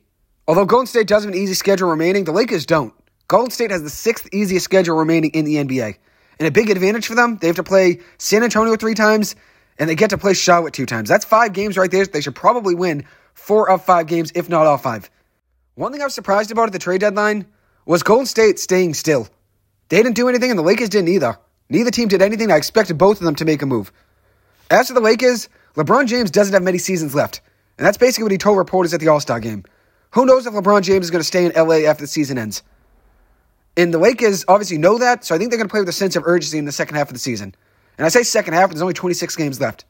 Although 0.48 0.64
Golden 0.64 0.86
State 0.86 1.06
does 1.06 1.24
have 1.24 1.32
an 1.32 1.38
easy 1.38 1.54
schedule 1.54 1.90
remaining, 1.90 2.24
the 2.24 2.32
Lakers 2.32 2.64
don't. 2.66 2.94
Golden 3.28 3.50
State 3.50 3.70
has 3.70 3.82
the 3.82 3.90
sixth 3.90 4.28
easiest 4.32 4.64
schedule 4.64 4.96
remaining 4.96 5.30
in 5.32 5.44
the 5.44 5.56
NBA. 5.56 5.96
And 6.38 6.48
a 6.48 6.50
big 6.50 6.70
advantage 6.70 7.06
for 7.06 7.14
them, 7.14 7.36
they 7.36 7.46
have 7.46 7.56
to 7.56 7.62
play 7.62 8.00
San 8.18 8.42
Antonio 8.42 8.74
three 8.76 8.94
times, 8.94 9.36
and 9.78 9.88
they 9.88 9.94
get 9.94 10.10
to 10.10 10.18
play 10.18 10.34
Charlotte 10.34 10.72
two 10.72 10.86
times. 10.86 11.08
That's 11.08 11.24
five 11.24 11.52
games 11.52 11.76
right 11.76 11.90
there. 11.90 12.06
They 12.06 12.22
should 12.22 12.34
probably 12.34 12.74
win 12.74 13.04
four 13.34 13.70
of 13.70 13.84
five 13.84 14.06
games, 14.06 14.32
if 14.34 14.48
not 14.48 14.66
all 14.66 14.78
five. 14.78 15.10
One 15.74 15.92
thing 15.92 16.00
I 16.00 16.04
was 16.04 16.14
surprised 16.14 16.50
about 16.50 16.66
at 16.66 16.72
the 16.72 16.78
trade 16.78 17.02
deadline 17.02 17.46
was 17.84 18.02
Golden 18.02 18.26
State 18.26 18.58
staying 18.58 18.94
still. 18.94 19.28
They 19.90 19.96
didn't 19.96 20.16
do 20.16 20.28
anything, 20.28 20.50
and 20.50 20.58
the 20.58 20.64
Lakers 20.64 20.88
didn't 20.88 21.08
either. 21.08 21.36
Neither 21.68 21.90
team 21.90 22.08
did 22.08 22.22
anything. 22.22 22.50
I 22.50 22.56
expected 22.56 22.96
both 22.96 23.18
of 23.18 23.24
them 23.24 23.34
to 23.36 23.44
make 23.44 23.60
a 23.60 23.66
move. 23.66 23.92
As 24.70 24.88
for 24.88 24.94
the 24.94 25.00
Lakers, 25.00 25.48
LeBron 25.74 26.06
James 26.06 26.30
doesn't 26.30 26.54
have 26.54 26.62
many 26.62 26.78
seasons 26.78 27.14
left. 27.14 27.40
And 27.76 27.86
that's 27.86 27.98
basically 27.98 28.24
what 28.24 28.32
he 28.32 28.38
told 28.38 28.56
reporters 28.56 28.94
at 28.94 29.00
the 29.00 29.08
All 29.08 29.20
Star 29.20 29.40
game. 29.40 29.64
Who 30.12 30.26
knows 30.26 30.46
if 30.46 30.54
LeBron 30.54 30.82
James 30.82 31.06
is 31.06 31.10
going 31.10 31.20
to 31.20 31.26
stay 31.26 31.44
in 31.44 31.52
LA 31.52 31.88
after 31.88 32.04
the 32.04 32.08
season 32.08 32.38
ends? 32.38 32.62
And 33.76 33.92
the 33.94 33.98
Lakers 33.98 34.44
obviously 34.48 34.78
know 34.78 34.98
that, 34.98 35.24
so 35.24 35.34
I 35.34 35.38
think 35.38 35.50
they're 35.50 35.58
going 35.58 35.68
to 35.68 35.72
play 35.72 35.80
with 35.80 35.88
a 35.88 35.92
sense 35.92 36.16
of 36.16 36.24
urgency 36.24 36.58
in 36.58 36.64
the 36.64 36.72
second 36.72 36.96
half 36.96 37.08
of 37.08 37.14
the 37.14 37.20
season. 37.20 37.54
And 37.98 38.06
I 38.06 38.08
say 38.10 38.22
second 38.22 38.54
half, 38.54 38.70
there's 38.70 38.82
only 38.82 38.94
26 38.94 39.34
games 39.36 39.60
left. 39.60 39.84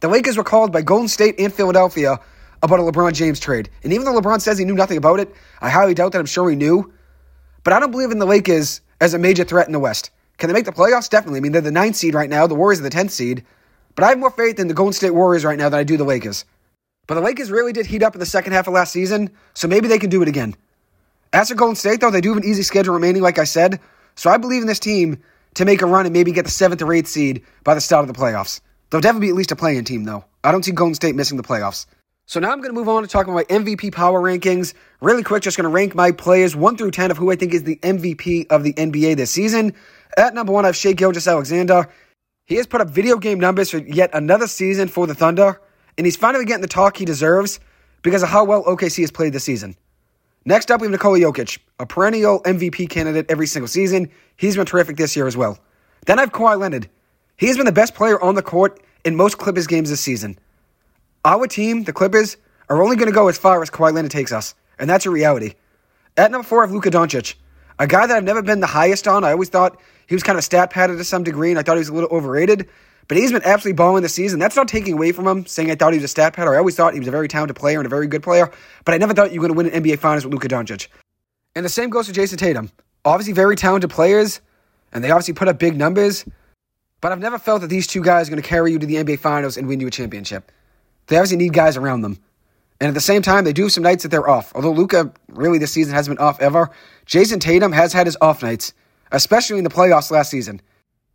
The 0.00 0.08
Lakers 0.08 0.36
were 0.36 0.44
called 0.44 0.72
by 0.72 0.82
Golden 0.82 1.08
State 1.08 1.36
and 1.38 1.52
Philadelphia 1.52 2.20
about 2.62 2.80
a 2.80 2.82
LeBron 2.82 3.12
James 3.12 3.40
trade. 3.40 3.70
And 3.82 3.92
even 3.92 4.04
though 4.04 4.18
LeBron 4.18 4.40
says 4.40 4.58
he 4.58 4.64
knew 4.64 4.74
nothing 4.74 4.96
about 4.96 5.20
it, 5.20 5.34
I 5.60 5.70
highly 5.70 5.94
doubt 5.94 6.12
that. 6.12 6.18
I'm 6.18 6.26
sure 6.26 6.48
he 6.48 6.56
knew. 6.56 6.92
But 7.64 7.72
I 7.72 7.80
don't 7.80 7.90
believe 7.90 8.10
in 8.10 8.18
the 8.18 8.26
Lakers 8.26 8.80
as 9.00 9.14
a 9.14 9.18
major 9.18 9.44
threat 9.44 9.66
in 9.66 9.72
the 9.72 9.80
West. 9.80 10.10
Can 10.38 10.48
they 10.48 10.54
make 10.54 10.64
the 10.64 10.72
playoffs? 10.72 11.08
Definitely. 11.08 11.38
I 11.38 11.42
mean, 11.42 11.52
they're 11.52 11.60
the 11.60 11.70
ninth 11.70 11.96
seed 11.96 12.14
right 12.14 12.28
now. 12.28 12.46
The 12.46 12.54
Warriors 12.54 12.80
are 12.80 12.82
the 12.82 12.90
10th 12.90 13.10
seed. 13.10 13.44
But 13.94 14.04
I 14.04 14.08
have 14.10 14.18
more 14.18 14.30
faith 14.30 14.58
in 14.58 14.68
the 14.68 14.74
Golden 14.74 14.92
State 14.92 15.14
Warriors 15.14 15.44
right 15.44 15.58
now 15.58 15.68
than 15.70 15.80
I 15.80 15.84
do 15.84 15.96
the 15.96 16.04
Lakers. 16.04 16.44
But 17.06 17.14
the 17.14 17.20
Lakers 17.22 17.50
really 17.50 17.72
did 17.72 17.86
heat 17.86 18.02
up 18.02 18.14
in 18.14 18.20
the 18.20 18.26
second 18.26 18.52
half 18.52 18.66
of 18.66 18.74
last 18.74 18.92
season, 18.92 19.30
so 19.54 19.68
maybe 19.68 19.88
they 19.88 19.98
can 19.98 20.10
do 20.10 20.22
it 20.22 20.28
again. 20.28 20.54
As 21.32 21.48
for 21.48 21.54
Golden 21.54 21.76
State, 21.76 22.00
though, 22.00 22.10
they 22.10 22.20
do 22.20 22.30
have 22.34 22.42
an 22.42 22.48
easy 22.48 22.62
schedule 22.62 22.94
remaining, 22.94 23.22
like 23.22 23.38
I 23.38 23.44
said, 23.44 23.80
so 24.16 24.30
I 24.30 24.36
believe 24.36 24.60
in 24.60 24.66
this 24.66 24.80
team 24.80 25.22
to 25.54 25.64
make 25.64 25.82
a 25.82 25.86
run 25.86 26.04
and 26.04 26.12
maybe 26.12 26.32
get 26.32 26.44
the 26.44 26.50
seventh 26.50 26.82
or 26.82 26.92
eighth 26.92 27.08
seed 27.08 27.42
by 27.64 27.74
the 27.74 27.80
start 27.80 28.08
of 28.08 28.14
the 28.14 28.20
playoffs. 28.20 28.60
They'll 28.90 29.00
definitely 29.00 29.28
be 29.28 29.30
at 29.30 29.36
least 29.36 29.52
a 29.52 29.56
play-in 29.56 29.84
team, 29.84 30.04
though. 30.04 30.24
I 30.44 30.52
don't 30.52 30.64
see 30.64 30.72
Golden 30.72 30.94
State 30.94 31.14
missing 31.14 31.36
the 31.36 31.42
playoffs. 31.42 31.86
So 32.28 32.40
now 32.40 32.50
I'm 32.50 32.58
going 32.58 32.70
to 32.70 32.74
move 32.74 32.88
on 32.88 33.02
to 33.02 33.08
talking 33.08 33.32
about 33.32 33.46
MVP 33.48 33.92
power 33.92 34.20
rankings. 34.20 34.74
Really 35.00 35.22
quick, 35.22 35.44
just 35.44 35.56
going 35.56 35.62
to 35.62 35.70
rank 35.70 35.94
my 35.94 36.10
players 36.10 36.56
1 36.56 36.76
through 36.76 36.90
10 36.90 37.12
of 37.12 37.16
who 37.16 37.30
I 37.30 37.36
think 37.36 37.54
is 37.54 37.62
the 37.62 37.76
MVP 37.76 38.48
of 38.50 38.64
the 38.64 38.72
NBA 38.72 39.16
this 39.16 39.30
season. 39.30 39.74
At 40.16 40.34
number 40.34 40.52
1, 40.52 40.64
I 40.64 40.68
have 40.68 40.76
Shai 40.76 40.92
Gilgeous-Alexander. 40.92 41.88
He 42.46 42.56
has 42.56 42.66
put 42.66 42.80
up 42.80 42.90
video 42.90 43.18
game 43.18 43.38
numbers 43.38 43.70
for 43.70 43.78
yet 43.78 44.10
another 44.12 44.48
season 44.48 44.88
for 44.88 45.06
the 45.06 45.14
Thunder, 45.14 45.60
and 45.96 46.04
he's 46.04 46.16
finally 46.16 46.44
getting 46.44 46.62
the 46.62 46.68
talk 46.68 46.96
he 46.96 47.04
deserves 47.04 47.60
because 48.02 48.24
of 48.24 48.28
how 48.28 48.42
well 48.42 48.64
OKC 48.64 49.02
has 49.02 49.12
played 49.12 49.32
this 49.32 49.44
season. 49.44 49.76
Next 50.44 50.72
up, 50.72 50.80
we 50.80 50.86
have 50.86 50.92
Nikola 50.92 51.20
Jokic, 51.20 51.58
a 51.78 51.86
perennial 51.86 52.42
MVP 52.42 52.88
candidate 52.88 53.26
every 53.28 53.46
single 53.46 53.68
season. 53.68 54.10
He's 54.36 54.56
been 54.56 54.66
terrific 54.66 54.96
this 54.96 55.14
year 55.14 55.28
as 55.28 55.36
well. 55.36 55.60
Then 56.06 56.18
I 56.18 56.22
have 56.22 56.32
Kawhi 56.32 56.58
Leonard. 56.58 56.88
He 57.36 57.46
has 57.46 57.56
been 57.56 57.66
the 57.66 57.72
best 57.72 57.94
player 57.94 58.20
on 58.20 58.34
the 58.34 58.42
court 58.42 58.80
in 59.04 59.14
most 59.14 59.38
Clippers 59.38 59.68
games 59.68 59.90
this 59.90 60.00
season. 60.00 60.38
Our 61.26 61.48
team, 61.48 61.82
the 61.82 61.92
Clippers, 61.92 62.36
are 62.68 62.80
only 62.80 62.94
going 62.94 63.08
to 63.08 63.14
go 63.14 63.26
as 63.26 63.36
far 63.36 63.60
as 63.60 63.68
Kawhi 63.68 63.92
Leonard 63.92 64.12
takes 64.12 64.30
us, 64.30 64.54
and 64.78 64.88
that's 64.88 65.06
a 65.06 65.10
reality. 65.10 65.54
At 66.16 66.30
number 66.30 66.46
four, 66.46 66.62
I 66.62 66.66
have 66.66 66.72
Luka 66.72 66.88
Doncic, 66.88 67.34
a 67.80 67.88
guy 67.88 68.06
that 68.06 68.16
I've 68.16 68.22
never 68.22 68.42
been 68.42 68.60
the 68.60 68.68
highest 68.68 69.08
on. 69.08 69.24
I 69.24 69.32
always 69.32 69.48
thought 69.48 69.76
he 70.06 70.14
was 70.14 70.22
kind 70.22 70.38
of 70.38 70.44
stat 70.44 70.70
padded 70.70 70.98
to 70.98 71.04
some 71.04 71.24
degree, 71.24 71.50
and 71.50 71.58
I 71.58 71.64
thought 71.64 71.74
he 71.74 71.80
was 71.80 71.88
a 71.88 71.94
little 71.94 72.10
overrated. 72.10 72.68
But 73.08 73.16
he's 73.16 73.32
been 73.32 73.42
absolutely 73.42 73.76
balling 73.76 74.04
this 74.04 74.14
season. 74.14 74.38
That's 74.38 74.54
not 74.54 74.68
taking 74.68 74.94
away 74.94 75.10
from 75.10 75.26
him, 75.26 75.46
saying 75.46 75.68
I 75.68 75.74
thought 75.74 75.94
he 75.94 75.98
was 75.98 76.04
a 76.04 76.08
stat 76.08 76.32
padder. 76.32 76.54
I 76.54 76.58
always 76.58 76.76
thought 76.76 76.92
he 76.92 77.00
was 77.00 77.08
a 77.08 77.12
very 77.12 77.26
talented 77.26 77.56
player 77.56 77.80
and 77.80 77.86
a 77.86 77.90
very 77.90 78.06
good 78.06 78.22
player, 78.22 78.48
but 78.84 78.94
I 78.94 78.98
never 78.98 79.12
thought 79.12 79.32
you 79.32 79.40
were 79.40 79.48
going 79.48 79.56
to 79.56 79.64
win 79.64 79.74
an 79.74 79.82
NBA 79.82 79.98
Finals 79.98 80.24
with 80.24 80.32
Luka 80.32 80.46
Doncic. 80.46 80.86
And 81.56 81.64
the 81.64 81.68
same 81.68 81.90
goes 81.90 82.06
for 82.06 82.14
Jayson 82.14 82.38
Tatum. 82.38 82.70
Obviously, 83.04 83.32
very 83.32 83.56
talented 83.56 83.90
players, 83.90 84.40
and 84.92 85.02
they 85.02 85.10
obviously 85.10 85.34
put 85.34 85.48
up 85.48 85.58
big 85.58 85.76
numbers, 85.76 86.24
but 87.00 87.10
I've 87.10 87.18
never 87.18 87.40
felt 87.40 87.62
that 87.62 87.66
these 87.66 87.88
two 87.88 88.04
guys 88.04 88.28
are 88.28 88.30
going 88.30 88.42
to 88.42 88.48
carry 88.48 88.70
you 88.70 88.78
to 88.78 88.86
the 88.86 88.94
NBA 88.94 89.18
Finals 89.18 89.56
and 89.56 89.66
win 89.66 89.80
you 89.80 89.88
a 89.88 89.90
championship. 89.90 90.52
They 91.06 91.16
obviously 91.16 91.36
need 91.36 91.52
guys 91.52 91.76
around 91.76 92.02
them. 92.02 92.18
And 92.80 92.88
at 92.88 92.94
the 92.94 93.00
same 93.00 93.22
time, 93.22 93.44
they 93.44 93.52
do 93.52 93.62
have 93.62 93.72
some 93.72 93.82
nights 93.82 94.02
that 94.02 94.10
they're 94.10 94.28
off. 94.28 94.52
Although 94.54 94.72
Luka 94.72 95.12
really 95.28 95.58
this 95.58 95.72
season 95.72 95.94
hasn't 95.94 96.18
been 96.18 96.26
off 96.26 96.40
ever, 96.40 96.70
Jayson 97.06 97.40
Tatum 97.40 97.72
has 97.72 97.92
had 97.92 98.06
his 98.06 98.18
off 98.20 98.42
nights, 98.42 98.74
especially 99.12 99.58
in 99.58 99.64
the 99.64 99.70
playoffs 99.70 100.10
last 100.10 100.30
season. 100.30 100.60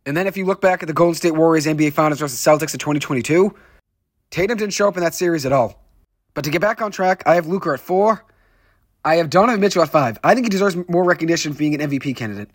And 0.04 0.16
then 0.16 0.26
if 0.26 0.36
you 0.36 0.44
look 0.44 0.60
back 0.60 0.82
at 0.82 0.88
the 0.88 0.92
Golden 0.92 1.14
State 1.14 1.32
Warriors 1.32 1.66
NBA 1.66 1.92
Finals 1.92 2.18
versus 2.18 2.42
the 2.42 2.50
Celtics 2.50 2.72
in 2.72 2.80
2022, 2.80 3.54
Tatum 4.30 4.58
didn't 4.58 4.72
show 4.72 4.88
up 4.88 4.96
in 4.96 5.02
that 5.04 5.14
series 5.14 5.46
at 5.46 5.52
all. 5.52 5.80
But 6.34 6.44
to 6.44 6.50
get 6.50 6.60
back 6.60 6.82
on 6.82 6.90
track, 6.90 7.22
I 7.26 7.34
have 7.34 7.46
Luka 7.46 7.70
at 7.70 7.80
four. 7.80 8.24
I 9.04 9.16
have 9.16 9.30
Donovan 9.30 9.60
Mitchell 9.60 9.82
at 9.82 9.90
five. 9.90 10.18
I 10.24 10.34
think 10.34 10.46
he 10.46 10.50
deserves 10.50 10.76
more 10.88 11.04
recognition 11.04 11.52
for 11.52 11.58
being 11.58 11.80
an 11.80 11.90
MVP 11.90 12.16
candidate. 12.16 12.50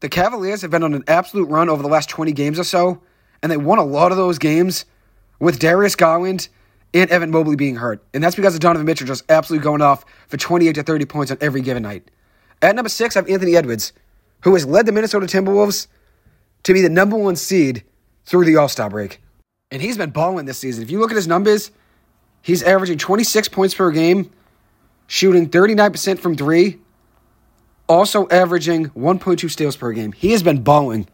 The 0.00 0.08
Cavaliers 0.08 0.62
have 0.62 0.70
been 0.70 0.84
on 0.84 0.94
an 0.94 1.04
absolute 1.06 1.48
run 1.48 1.68
over 1.68 1.82
the 1.82 1.88
last 1.88 2.08
20 2.08 2.32
games 2.32 2.58
or 2.58 2.64
so, 2.64 3.02
and 3.42 3.52
they 3.52 3.56
won 3.56 3.78
a 3.78 3.84
lot 3.84 4.12
of 4.12 4.18
those 4.18 4.38
games 4.38 4.84
with 5.38 5.58
Darius 5.58 5.94
Garland 5.94 6.48
and 6.94 7.10
Evan 7.10 7.30
Mobley 7.30 7.56
being 7.56 7.76
hurt. 7.76 8.02
And 8.14 8.22
that's 8.22 8.36
because 8.36 8.54
of 8.54 8.60
Donovan 8.60 8.86
Mitchell 8.86 9.06
just 9.06 9.24
absolutely 9.30 9.64
going 9.64 9.82
off 9.82 10.04
for 10.28 10.36
28 10.36 10.74
to 10.74 10.82
30 10.82 11.04
points 11.04 11.30
on 11.30 11.38
every 11.40 11.60
given 11.60 11.82
night. 11.82 12.10
At 12.62 12.74
number 12.74 12.88
six, 12.88 13.16
I 13.16 13.20
have 13.20 13.28
Anthony 13.28 13.56
Edwards, 13.56 13.92
who 14.42 14.54
has 14.54 14.66
led 14.66 14.86
the 14.86 14.92
Minnesota 14.92 15.26
Timberwolves 15.26 15.86
to 16.64 16.72
be 16.72 16.80
the 16.80 16.88
number 16.88 17.16
one 17.16 17.36
seed 17.36 17.84
through 18.24 18.44
the 18.44 18.56
All 18.56 18.68
Star 18.68 18.90
break. 18.90 19.20
And 19.70 19.82
he's 19.82 19.98
been 19.98 20.10
balling 20.10 20.46
this 20.46 20.58
season. 20.58 20.82
If 20.82 20.90
you 20.90 20.98
look 20.98 21.10
at 21.10 21.16
his 21.16 21.28
numbers, 21.28 21.70
he's 22.42 22.62
averaging 22.62 22.98
26 22.98 23.48
points 23.48 23.74
per 23.74 23.90
game, 23.90 24.30
shooting 25.06 25.48
39% 25.48 26.18
from 26.18 26.36
three, 26.36 26.78
also 27.88 28.28
averaging 28.28 28.86
1.2 28.90 29.50
steals 29.50 29.76
per 29.76 29.92
game. 29.92 30.12
He 30.12 30.32
has 30.32 30.42
been 30.42 30.62
balling. 30.62 31.06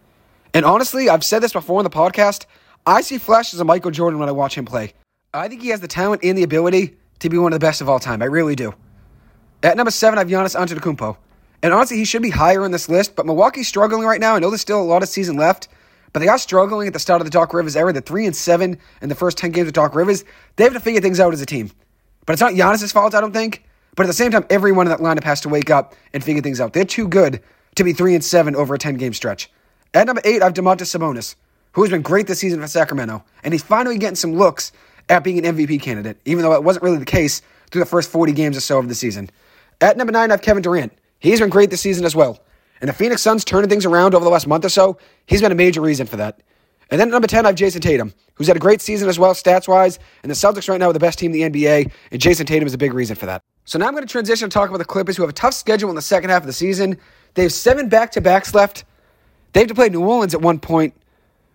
And 0.53 0.65
honestly, 0.65 1.09
I've 1.09 1.25
said 1.25 1.43
this 1.43 1.53
before 1.53 1.81
in 1.81 1.85
the 1.85 1.91
podcast. 1.91 2.47
I 2.87 3.01
see 3.01 3.19
flashes 3.19 3.61
of 3.61 3.67
Michael 3.67 3.91
Jordan 3.91 4.19
when 4.19 4.29
I 4.29 4.33
watch 4.33 4.57
him 4.57 4.67
play. 4.67 4.93
I 5.33 5.49
think 5.49 5.63
he 5.63 5.69
has 5.69 5.81
the 5.81 5.89
talent 5.89 6.23
and 6.23 6.37
the 6.37 6.43
ability 6.43 6.97
to 7.21 7.31
be 7.31 7.39
one 7.39 7.53
of 7.53 7.59
the 7.59 7.65
best 7.65 7.81
of 7.81 7.89
all 7.89 7.99
time. 7.99 8.23
I 8.23 8.27
really 8.27 8.55
do. 8.55 8.75
At 9.63 9.77
number 9.77 9.91
seven, 9.91 10.19
I 10.19 10.21
have 10.21 10.29
Giannis 10.29 10.55
Antetokounmpo. 10.55 11.17
And 11.63 11.73
honestly, 11.73 11.97
he 11.97 12.05
should 12.05 12.21
be 12.21 12.29
higher 12.29 12.63
on 12.63 12.73
this 12.73 12.91
list, 12.91 13.17
but 13.17 13.25
Milwaukee's 13.25 13.67
struggling 13.67 14.07
right 14.07 14.21
now. 14.21 14.35
I 14.35 14.39
know 14.39 14.51
there's 14.51 14.61
still 14.61 14.83
a 14.83 14.85
lot 14.85 15.03
of 15.03 15.09
season 15.09 15.37
left, 15.37 15.69
but 16.13 16.21
they 16.21 16.29
are 16.29 16.37
struggling 16.37 16.87
at 16.87 16.93
the 16.93 16.99
start 16.99 17.23
of 17.23 17.25
the 17.25 17.31
Doc 17.31 17.55
Rivers 17.55 17.75
era. 17.75 17.91
The 17.91 18.03
three 18.03 18.27
and 18.27 18.37
seven 18.37 18.79
in 19.01 19.09
the 19.09 19.15
first 19.15 19.39
ten 19.39 19.51
games 19.51 19.69
of 19.69 19.73
Doc 19.73 19.95
Rivers. 19.95 20.25
They 20.57 20.65
have 20.65 20.75
to 20.75 20.81
figure 20.81 21.01
things 21.01 21.21
out 21.21 21.33
as 21.33 21.41
a 21.41 21.47
team. 21.47 21.71
But 22.27 22.35
it's 22.35 22.43
not 22.43 22.53
Giannis's 22.53 22.93
fault, 22.93 23.15
I 23.15 23.23
don't 23.23 23.33
think. 23.33 23.65
But 23.97 24.05
at 24.05 24.09
the 24.09 24.13
same 24.13 24.31
time, 24.31 24.45
everyone 24.51 24.87
in 24.87 24.91
that 24.91 25.01
lineup 25.01 25.25
has 25.25 25.41
to 25.43 25.49
wake 25.49 25.71
up 25.71 25.95
and 26.13 26.23
figure 26.23 26.43
things 26.43 26.61
out. 26.61 26.75
They're 26.75 26.85
too 26.85 27.09
good 27.09 27.41
to 27.77 27.85
be 27.85 27.95
three 27.95 28.15
and 28.15 28.23
seven 28.23 28.55
over 28.55 28.75
a 28.75 28.79
ten 28.79 28.97
game 28.97 29.15
stretch. 29.15 29.51
At 29.95 30.07
number 30.07 30.21
eight, 30.25 30.43
I 30.43 30.45
have 30.45 30.55
Domantas 30.55 30.95
Sabonis, 30.95 31.35
who 31.75 31.83
has 31.83 31.91
been 31.91 32.03
great 32.03 32.27
this 32.27 32.39
season 32.39 32.61
for 32.61 32.67
Sacramento, 32.67 33.25
and 33.43 33.53
he's 33.53 33.63
finally 33.63 33.99
getting 33.99 34.17
some 34.17 34.35
looks 34.35 34.73
at 35.09 35.23
being 35.23 35.45
an 35.45 35.57
MVP 35.57 35.83
candidate, 35.83 36.19
even 36.25 36.43
though 36.43 36.53
it 36.55 36.65
wasn't 36.65 36.83
really 36.83 36.99
the 36.99 37.05
case 37.05 37.43
through 37.71 37.81
the 37.81 37.87
first 37.87 38.11
40 38.11 38.33
games 38.33 38.57
or 38.57 38.61
so 38.61 38.79
of 38.79 38.89
the 38.89 38.95
season. 38.95 39.31
At 39.81 39.97
number 39.97 40.13
nine, 40.13 40.31
I 40.31 40.35
have 40.35 40.43
Kevin 40.43 40.63
Durant. 40.63 40.93
He's 41.19 41.41
been 41.41 41.51
great 41.51 41.71
this 41.71 41.81
season 41.81 42.05
as 42.05 42.15
well. 42.15 42.39
And 42.81 42.89
the 42.89 42.93
Phoenix 42.93 43.23
Suns 43.23 43.45
turning 43.45 43.69
things 43.71 43.87
around 43.87 44.15
over 44.15 44.25
the 44.25 44.31
last 44.31 44.47
month 44.47 44.65
or 44.65 44.69
so, 44.69 44.99
he's 45.27 45.41
been 45.41 45.53
a 45.53 45.57
major 45.57 45.81
reason 45.81 46.07
for 46.07 46.17
that. 46.17 46.41
And 46.91 47.01
then 47.01 47.09
at 47.09 47.13
number 47.13 47.27
10, 47.27 47.47
I 47.47 47.49
have 47.49 47.57
Jayson 47.57 47.81
Tatum, 47.81 48.13
who's 48.35 48.47
had 48.47 48.57
a 48.57 48.61
great 48.61 48.81
season 48.81 49.09
as 49.09 49.19
well, 49.19 49.33
stats 49.33 49.67
wise. 49.67 49.99
And 50.23 50.31
the 50.31 50.35
Celtics 50.35 50.69
right 50.69 50.79
now 50.79 50.91
are 50.91 50.93
the 50.93 50.99
best 50.99 51.19
team 51.19 51.35
in 51.35 51.53
the 51.53 51.65
NBA, 51.65 51.91
and 52.11 52.21
Jayson 52.21 52.47
Tatum 52.47 52.67
is 52.67 52.75
a 52.75 52.79
big 52.79 52.93
reason 52.93 53.17
for 53.17 53.27
that. 53.27 53.43
So 53.65 53.79
now 53.79 53.87
I'm 53.87 53.93
going 53.93 54.07
to 54.07 54.11
transition 54.11 54.45
and 54.45 54.53
talk 54.53 54.69
about 54.69 54.79
the 54.79 54.85
Clippers, 54.85 55.17
who 55.17 55.23
have 55.23 55.31
a 55.31 55.35
tough 55.35 55.55
schedule 55.55 55.89
in 55.89 55.97
the 55.97 56.03
second 56.03 56.31
half 56.31 56.43
of 56.43 56.47
the 56.47 56.53
season. 56.53 56.99
They 57.35 57.43
have 57.43 57.53
seven 57.53 57.89
back 57.89 58.13
to 58.13 58.21
backs 58.21 58.55
left. 58.55 58.85
They 59.55 59.61
have 59.61 59.69
to 59.69 59.75
play 59.75 59.89
New 59.89 60.05
Orleans 60.05 60.35
at 60.35 60.43
one 60.43 60.59
point, 60.59 60.95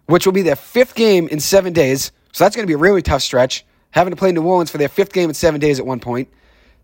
which 0.09 0.25
will 0.25 0.33
be 0.33 0.41
their 0.41 0.55
fifth 0.55 0.95
game 0.95 1.27
in 1.27 1.39
seven 1.39 1.71
days. 1.71 2.11
So 2.31 2.43
that's 2.43 2.55
going 2.55 2.63
to 2.63 2.67
be 2.67 2.73
a 2.73 2.77
really 2.77 3.03
tough 3.03 3.21
stretch, 3.21 3.63
having 3.91 4.09
to 4.09 4.17
play 4.17 4.31
New 4.31 4.41
Orleans 4.41 4.71
for 4.71 4.79
their 4.79 4.89
fifth 4.89 5.13
game 5.13 5.29
in 5.29 5.35
seven 5.35 5.61
days 5.61 5.79
at 5.79 5.85
one 5.85 5.99
point. 5.99 6.29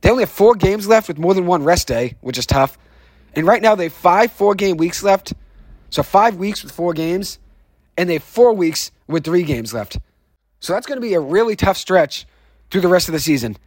They 0.01 0.12
only 0.12 0.22
have 0.22 0.29
four 0.29 0.53
games 0.53 0.88
left 0.88 1.08
with 1.08 1.17
more 1.17 1.34
than 1.34 1.48
one 1.48 1.63
rest 1.63 1.88
day, 1.88 2.17
which 2.22 2.38
is 2.38 2.46
tough. 2.46 2.77
And 3.34 3.48
right 3.48 3.63
now 3.63 3.74
they 3.74 3.86
have 3.86 3.94
five 3.94 4.32
four 4.32 4.53
game 4.53 4.77
weeks 4.77 5.01
left. 5.01 5.34
So 5.89 6.03
five 6.03 6.36
weeks 6.36 6.62
with 6.62 6.72
four 6.72 6.94
games. 6.94 7.39
And 7.98 8.08
they 8.08 8.13
have 8.13 8.24
four 8.24 8.53
weeks 8.53 8.91
with 9.08 9.24
three 9.24 9.41
games 9.41 9.74
left. 9.74 9.98
So 10.60 10.74
that's 10.74 10.86
going 10.86 10.98
to 10.98 11.08
be 11.08 11.15
a 11.15 11.20
really 11.20 11.55
tough 11.55 11.77
stretch 11.77 12.27
through 12.70 12.82
the 12.82 12.88
rest 12.88 13.08
of 13.10 13.13
the 13.13 13.20
season. 13.20 13.58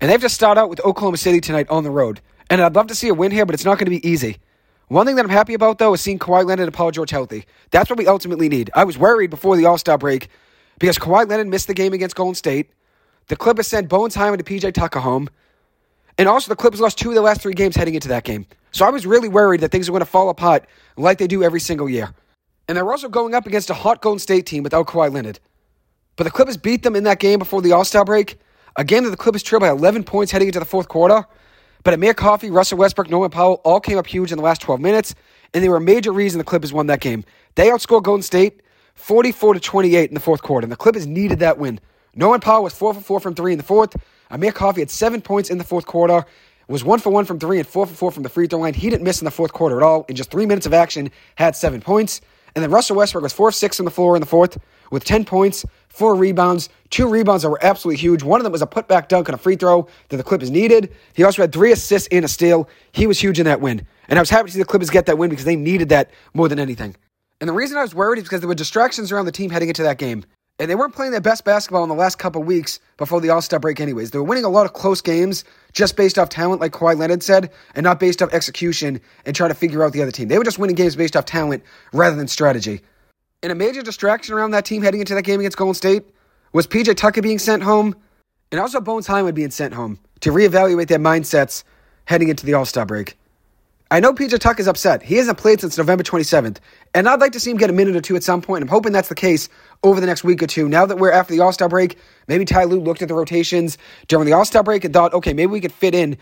And 0.00 0.08
they 0.08 0.12
have 0.12 0.22
to 0.22 0.30
start 0.30 0.56
out 0.56 0.70
with 0.70 0.80
Oklahoma 0.80 1.18
City 1.18 1.42
tonight 1.42 1.68
on 1.68 1.84
the 1.84 1.90
road. 1.90 2.22
And 2.48 2.62
I'd 2.62 2.74
love 2.74 2.86
to 2.86 2.94
see 2.94 3.08
a 3.08 3.14
win 3.14 3.32
here, 3.32 3.44
but 3.44 3.54
it's 3.54 3.66
not 3.66 3.76
going 3.76 3.86
to 3.86 4.00
be 4.00 4.08
easy. 4.08 4.38
One 4.88 5.06
thing 5.06 5.16
that 5.16 5.24
I'm 5.24 5.30
happy 5.30 5.54
about, 5.54 5.78
though, 5.78 5.94
is 5.94 6.00
seeing 6.00 6.18
Kawhi 6.18 6.44
Leonard 6.44 6.66
and 6.66 6.74
Paul 6.74 6.90
George 6.90 7.10
healthy. 7.10 7.46
That's 7.70 7.88
what 7.88 7.98
we 7.98 8.06
ultimately 8.06 8.48
need. 8.48 8.70
I 8.74 8.84
was 8.84 8.98
worried 8.98 9.30
before 9.30 9.56
the 9.56 9.64
All 9.64 9.78
Star 9.78 9.96
break 9.96 10.28
because 10.78 10.98
Kawhi 10.98 11.28
Leonard 11.28 11.48
missed 11.48 11.66
the 11.66 11.74
game 11.74 11.92
against 11.92 12.16
Golden 12.16 12.34
State. 12.34 12.70
The 13.28 13.36
Clippers 13.36 13.66
sent 13.66 13.88
Bones 13.88 14.14
Hyland 14.14 14.44
to 14.44 14.52
PJ 14.52 14.74
Tucker 14.74 15.00
home. 15.00 15.30
And 16.18 16.28
also, 16.28 16.50
the 16.50 16.56
Clippers 16.56 16.80
lost 16.80 16.98
two 16.98 17.08
of 17.08 17.14
the 17.14 17.22
last 17.22 17.40
three 17.40 17.54
games 17.54 17.74
heading 17.74 17.94
into 17.94 18.08
that 18.08 18.24
game. 18.24 18.46
So 18.72 18.84
I 18.84 18.90
was 18.90 19.06
really 19.06 19.28
worried 19.28 19.60
that 19.62 19.70
things 19.72 19.88
were 19.88 19.92
going 19.92 20.04
to 20.04 20.10
fall 20.10 20.28
apart 20.28 20.66
like 20.96 21.18
they 21.18 21.26
do 21.26 21.42
every 21.42 21.60
single 21.60 21.88
year. 21.88 22.12
And 22.68 22.76
they're 22.76 22.90
also 22.90 23.08
going 23.08 23.34
up 23.34 23.46
against 23.46 23.70
a 23.70 23.74
hot 23.74 24.00
Golden 24.00 24.18
State 24.18 24.46
team 24.46 24.62
without 24.62 24.86
Kawhi 24.86 25.12
Leonard. 25.12 25.40
But 26.16 26.24
the 26.24 26.30
Clippers 26.30 26.56
beat 26.56 26.82
them 26.82 26.94
in 26.94 27.04
that 27.04 27.18
game 27.18 27.38
before 27.38 27.62
the 27.62 27.72
All 27.72 27.84
Star 27.84 28.04
break. 28.04 28.38
A 28.76 28.84
game 28.84 29.04
that 29.04 29.10
the 29.10 29.16
Clippers 29.16 29.42
trailed 29.42 29.62
by 29.62 29.70
11 29.70 30.04
points 30.04 30.32
heading 30.32 30.48
into 30.48 30.58
the 30.58 30.64
fourth 30.64 30.88
quarter. 30.88 31.24
But 31.84 31.92
Amir 31.92 32.14
Coffey, 32.14 32.50
Russell 32.50 32.78
Westbrook, 32.78 33.10
Norman 33.10 33.30
Powell 33.30 33.60
all 33.62 33.78
came 33.78 33.98
up 33.98 34.06
huge 34.06 34.32
in 34.32 34.38
the 34.38 34.42
last 34.42 34.62
12 34.62 34.80
minutes, 34.80 35.14
and 35.52 35.62
they 35.62 35.68
were 35.68 35.76
a 35.76 35.82
major 35.82 36.12
reason 36.12 36.38
the 36.38 36.44
Clippers 36.44 36.72
won 36.72 36.86
that 36.86 37.00
game. 37.00 37.24
They 37.56 37.68
outscored 37.68 38.02
Golden 38.02 38.22
State 38.22 38.62
44 38.94 39.54
to 39.54 39.60
28 39.60 40.08
in 40.08 40.14
the 40.14 40.20
fourth 40.20 40.42
quarter, 40.42 40.64
and 40.64 40.72
the 40.72 40.76
Clippers 40.76 41.06
needed 41.06 41.40
that 41.40 41.58
win. 41.58 41.78
Norman 42.14 42.40
Powell 42.40 42.62
was 42.62 42.72
4 42.72 42.94
for 42.94 43.00
4 43.00 43.20
from 43.20 43.34
3 43.34 43.52
in 43.52 43.58
the 43.58 43.64
fourth. 43.64 43.94
Amir 44.30 44.52
Coffey 44.52 44.80
had 44.80 44.90
7 44.90 45.20
points 45.20 45.50
in 45.50 45.58
the 45.58 45.64
fourth 45.64 45.84
quarter, 45.84 46.24
was 46.68 46.82
1 46.82 47.00
for 47.00 47.10
1 47.10 47.26
from 47.26 47.38
3 47.38 47.58
and 47.58 47.68
4 47.68 47.86
for 47.86 47.94
4 47.94 48.10
from 48.12 48.22
the 48.22 48.30
free 48.30 48.46
throw 48.46 48.60
line. 48.60 48.72
He 48.72 48.88
didn't 48.88 49.04
miss 49.04 49.20
in 49.20 49.26
the 49.26 49.30
fourth 49.30 49.52
quarter 49.52 49.76
at 49.76 49.82
all. 49.82 50.06
In 50.08 50.16
just 50.16 50.30
3 50.30 50.46
minutes 50.46 50.64
of 50.64 50.72
action, 50.72 51.10
had 51.34 51.54
7 51.54 51.82
points. 51.82 52.22
And 52.54 52.62
then 52.62 52.70
Russell 52.70 52.96
Westbrook 52.96 53.24
was 53.24 53.34
4 53.34 53.52
6 53.52 53.80
on 53.80 53.84
the 53.84 53.90
floor 53.90 54.16
in 54.16 54.20
the 54.20 54.26
fourth 54.26 54.56
with 54.90 55.04
10 55.04 55.26
points, 55.26 55.66
4 55.94 56.16
rebounds, 56.16 56.68
2 56.90 57.08
rebounds 57.08 57.44
that 57.44 57.50
were 57.50 57.64
absolutely 57.64 58.00
huge. 58.00 58.24
One 58.24 58.40
of 58.40 58.44
them 58.44 58.52
was 58.52 58.62
a 58.62 58.66
putback 58.66 59.06
dunk 59.06 59.28
on 59.28 59.34
a 59.34 59.38
free 59.38 59.54
throw 59.54 59.86
that 60.08 60.16
the 60.16 60.24
Clippers 60.24 60.50
needed. 60.50 60.92
He 61.14 61.22
also 61.22 61.40
had 61.40 61.52
3 61.52 61.70
assists 61.70 62.08
and 62.10 62.24
a 62.24 62.28
steal. 62.28 62.68
He 62.90 63.06
was 63.06 63.20
huge 63.20 63.38
in 63.38 63.46
that 63.46 63.60
win. 63.60 63.86
And 64.08 64.18
I 64.18 64.22
was 64.22 64.28
happy 64.28 64.48
to 64.48 64.52
see 64.52 64.58
the 64.58 64.64
Clippers 64.64 64.90
get 64.90 65.06
that 65.06 65.18
win 65.18 65.30
because 65.30 65.44
they 65.44 65.54
needed 65.54 65.90
that 65.90 66.10
more 66.34 66.48
than 66.48 66.58
anything. 66.58 66.96
And 67.40 67.48
the 67.48 67.54
reason 67.54 67.76
I 67.76 67.82
was 67.82 67.94
worried 67.94 68.18
is 68.18 68.24
because 68.24 68.40
there 68.40 68.48
were 68.48 68.54
distractions 68.56 69.12
around 69.12 69.26
the 69.26 69.32
team 69.32 69.50
heading 69.50 69.68
into 69.68 69.84
that 69.84 69.98
game. 69.98 70.24
And 70.58 70.70
they 70.70 70.74
weren't 70.74 70.94
playing 70.94 71.12
their 71.12 71.20
best 71.20 71.44
basketball 71.44 71.82
in 71.82 71.88
the 71.88 71.96
last 71.96 72.18
couple 72.18 72.42
weeks 72.42 72.78
before 72.96 73.20
the 73.20 73.30
All 73.30 73.42
Star 73.42 73.58
break, 73.58 73.80
anyways. 73.80 74.10
They 74.10 74.18
were 74.18 74.24
winning 74.24 74.44
a 74.44 74.48
lot 74.48 74.66
of 74.66 74.72
close 74.72 75.00
games 75.00 75.44
just 75.72 75.96
based 75.96 76.18
off 76.18 76.28
talent, 76.28 76.60
like 76.60 76.72
Kawhi 76.72 76.96
Leonard 76.96 77.22
said, 77.24 77.50
and 77.74 77.82
not 77.82 77.98
based 77.98 78.22
off 78.22 78.32
execution 78.32 79.00
and 79.26 79.34
trying 79.34 79.50
to 79.50 79.54
figure 79.54 79.82
out 79.82 79.92
the 79.92 80.02
other 80.02 80.12
team. 80.12 80.28
They 80.28 80.38
were 80.38 80.44
just 80.44 80.58
winning 80.58 80.76
games 80.76 80.94
based 80.94 81.16
off 81.16 81.24
talent 81.24 81.64
rather 81.92 82.14
than 82.14 82.28
strategy. 82.28 82.82
And 83.44 83.52
a 83.52 83.54
major 83.54 83.82
distraction 83.82 84.34
around 84.34 84.52
that 84.52 84.64
team 84.64 84.80
heading 84.80 85.00
into 85.00 85.14
that 85.14 85.20
game 85.20 85.38
against 85.38 85.58
Golden 85.58 85.74
State 85.74 86.04
was 86.54 86.66
PJ 86.66 86.96
Tucker 86.96 87.20
being 87.20 87.38
sent 87.38 87.62
home 87.62 87.94
and 88.50 88.58
also 88.58 88.80
Bones 88.80 89.06
Hyland 89.06 89.36
being 89.36 89.50
sent 89.50 89.74
home 89.74 89.98
to 90.20 90.30
reevaluate 90.30 90.88
their 90.88 90.98
mindsets 90.98 91.62
heading 92.06 92.30
into 92.30 92.46
the 92.46 92.54
All 92.54 92.64
Star 92.64 92.86
break. 92.86 93.18
I 93.90 94.00
know 94.00 94.14
PJ 94.14 94.38
Tuck 94.38 94.58
is 94.60 94.66
upset. 94.66 95.02
He 95.02 95.16
hasn't 95.16 95.36
played 95.36 95.60
since 95.60 95.76
November 95.76 96.02
27th, 96.02 96.56
and 96.94 97.06
I'd 97.06 97.20
like 97.20 97.32
to 97.32 97.38
see 97.38 97.50
him 97.50 97.58
get 97.58 97.68
a 97.68 97.74
minute 97.74 97.94
or 97.94 98.00
two 98.00 98.16
at 98.16 98.22
some 98.22 98.40
point. 98.40 98.62
I'm 98.62 98.68
hoping 98.68 98.92
that's 98.92 99.10
the 99.10 99.14
case 99.14 99.50
over 99.82 100.00
the 100.00 100.06
next 100.06 100.24
week 100.24 100.42
or 100.42 100.46
two. 100.46 100.66
Now 100.66 100.86
that 100.86 100.96
we're 100.96 101.12
after 101.12 101.34
the 101.34 101.40
All 101.40 101.52
Star 101.52 101.68
break, 101.68 101.98
maybe 102.28 102.46
Ty 102.46 102.64
Lue 102.64 102.80
looked 102.80 103.02
at 103.02 103.08
the 103.08 103.14
rotations 103.14 103.76
during 104.08 104.24
the 104.24 104.32
All 104.32 104.46
Star 104.46 104.62
break 104.62 104.86
and 104.86 104.94
thought, 104.94 105.12
okay, 105.12 105.34
maybe 105.34 105.52
we 105.52 105.60
could 105.60 105.70
fit 105.70 105.94
in 105.94 106.16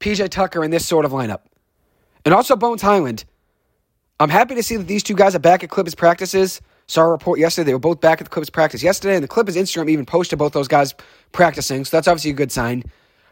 PJ 0.00 0.28
Tucker 0.28 0.62
in 0.62 0.70
this 0.70 0.84
sort 0.84 1.06
of 1.06 1.12
lineup. 1.12 1.40
And 2.26 2.34
also 2.34 2.54
Bones 2.54 2.82
Hyland. 2.82 3.24
I'm 4.18 4.30
happy 4.30 4.54
to 4.54 4.62
see 4.62 4.76
that 4.76 4.86
these 4.86 5.02
two 5.02 5.14
guys 5.14 5.34
are 5.34 5.40
back 5.40 5.62
at 5.62 5.68
Clippers 5.68 5.94
practices. 5.94 6.62
Saw 6.86 7.02
a 7.02 7.08
report 7.08 7.38
yesterday. 7.38 7.66
They 7.66 7.74
were 7.74 7.78
both 7.78 8.00
back 8.00 8.22
at 8.22 8.24
the 8.24 8.30
Clippers 8.30 8.48
practice 8.48 8.82
yesterday, 8.82 9.14
and 9.14 9.22
the 9.22 9.28
Clippers 9.28 9.56
Instagram 9.56 9.90
even 9.90 10.06
posted 10.06 10.38
both 10.38 10.54
those 10.54 10.68
guys 10.68 10.94
practicing, 11.32 11.84
so 11.84 11.94
that's 11.94 12.08
obviously 12.08 12.30
a 12.30 12.34
good 12.34 12.50
sign. 12.50 12.82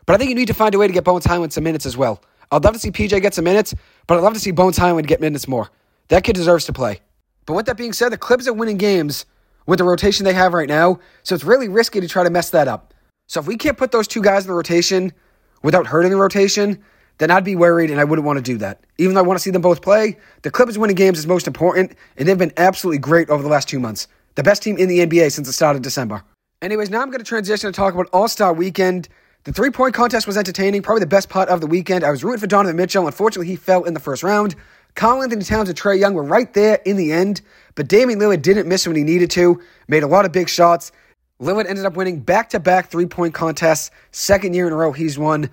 But 0.04 0.14
I 0.14 0.18
think 0.18 0.28
you 0.28 0.34
need 0.34 0.48
to 0.48 0.54
find 0.54 0.74
a 0.74 0.78
way 0.78 0.86
to 0.86 0.92
get 0.92 1.04
Bones 1.04 1.24
Hyland 1.24 1.54
some 1.54 1.64
minutes 1.64 1.86
as 1.86 1.96
well. 1.96 2.22
I'd 2.52 2.62
love 2.62 2.74
to 2.74 2.78
see 2.78 2.90
PJ 2.90 3.22
get 3.22 3.32
some 3.32 3.46
minutes, 3.46 3.74
but 4.06 4.18
I'd 4.18 4.22
love 4.22 4.34
to 4.34 4.40
see 4.40 4.50
Bones 4.50 4.76
Hyland 4.76 5.06
get 5.06 5.22
minutes 5.22 5.48
more. 5.48 5.70
That 6.08 6.22
kid 6.22 6.34
deserves 6.34 6.66
to 6.66 6.74
play. 6.74 7.00
But 7.46 7.54
with 7.54 7.64
that 7.64 7.78
being 7.78 7.94
said, 7.94 8.10
the 8.10 8.18
Clippers 8.18 8.46
are 8.46 8.52
winning 8.52 8.76
games 8.76 9.24
with 9.66 9.78
the 9.78 9.84
rotation 9.84 10.26
they 10.26 10.34
have 10.34 10.52
right 10.52 10.68
now, 10.68 10.98
so 11.22 11.34
it's 11.34 11.44
really 11.44 11.68
risky 11.68 12.00
to 12.00 12.08
try 12.08 12.24
to 12.24 12.30
mess 12.30 12.50
that 12.50 12.68
up. 12.68 12.92
So 13.26 13.40
if 13.40 13.46
we 13.46 13.56
can't 13.56 13.78
put 13.78 13.90
those 13.90 14.06
two 14.06 14.20
guys 14.20 14.44
in 14.44 14.48
the 14.48 14.54
rotation 14.54 15.14
without 15.62 15.86
hurting 15.86 16.10
the 16.10 16.18
rotation, 16.18 16.84
then 17.18 17.30
I'd 17.30 17.44
be 17.44 17.56
worried 17.56 17.90
and 17.90 18.00
I 18.00 18.04
wouldn't 18.04 18.26
want 18.26 18.38
to 18.38 18.42
do 18.42 18.58
that. 18.58 18.80
Even 18.98 19.14
though 19.14 19.20
I 19.20 19.24
want 19.24 19.38
to 19.38 19.42
see 19.42 19.50
them 19.50 19.62
both 19.62 19.82
play, 19.82 20.18
the 20.42 20.50
Clippers 20.50 20.78
winning 20.78 20.96
games 20.96 21.18
is 21.18 21.26
most 21.26 21.46
important, 21.46 21.92
and 22.16 22.28
they've 22.28 22.38
been 22.38 22.52
absolutely 22.56 22.98
great 22.98 23.30
over 23.30 23.42
the 23.42 23.48
last 23.48 23.68
two 23.68 23.80
months. 23.80 24.08
The 24.34 24.42
best 24.42 24.62
team 24.62 24.76
in 24.78 24.88
the 24.88 25.00
NBA 25.00 25.30
since 25.32 25.46
the 25.46 25.52
start 25.52 25.76
of 25.76 25.82
December. 25.82 26.22
Anyways, 26.60 26.90
now 26.90 27.02
I'm 27.02 27.10
going 27.10 27.18
to 27.18 27.24
transition 27.24 27.70
to 27.70 27.76
talk 27.76 27.94
about 27.94 28.08
All 28.12 28.26
Star 28.26 28.52
Weekend. 28.52 29.08
The 29.44 29.52
three 29.52 29.70
point 29.70 29.94
contest 29.94 30.26
was 30.26 30.36
entertaining, 30.36 30.82
probably 30.82 31.00
the 31.00 31.06
best 31.06 31.28
part 31.28 31.48
of 31.50 31.60
the 31.60 31.66
weekend. 31.66 32.02
I 32.02 32.10
was 32.10 32.24
rooting 32.24 32.40
for 32.40 32.46
Donovan 32.46 32.76
Mitchell. 32.76 33.06
Unfortunately, 33.06 33.46
he 33.46 33.56
fell 33.56 33.84
in 33.84 33.92
the 33.94 34.00
first 34.00 34.22
round. 34.22 34.56
Karl-Anthony 34.94 35.44
Towns 35.44 35.68
and 35.68 35.76
Trae 35.78 35.98
Young 35.98 36.14
were 36.14 36.22
right 36.22 36.52
there 36.54 36.80
in 36.86 36.96
the 36.96 37.12
end, 37.12 37.42
but 37.74 37.88
Damian 37.88 38.18
Lillard 38.18 38.42
didn't 38.42 38.68
miss 38.68 38.86
when 38.86 38.96
he 38.96 39.02
needed 39.02 39.30
to, 39.32 39.60
made 39.88 40.02
a 40.04 40.06
lot 40.06 40.24
of 40.24 40.32
big 40.32 40.48
shots. 40.48 40.92
Lillard 41.40 41.66
ended 41.68 41.84
up 41.84 41.96
winning 41.96 42.20
back 42.20 42.48
to 42.50 42.60
back 42.60 42.90
three 42.90 43.06
point 43.06 43.34
contests. 43.34 43.90
Second 44.12 44.54
year 44.54 44.66
in 44.66 44.72
a 44.72 44.76
row, 44.76 44.92
he's 44.92 45.18
won. 45.18 45.50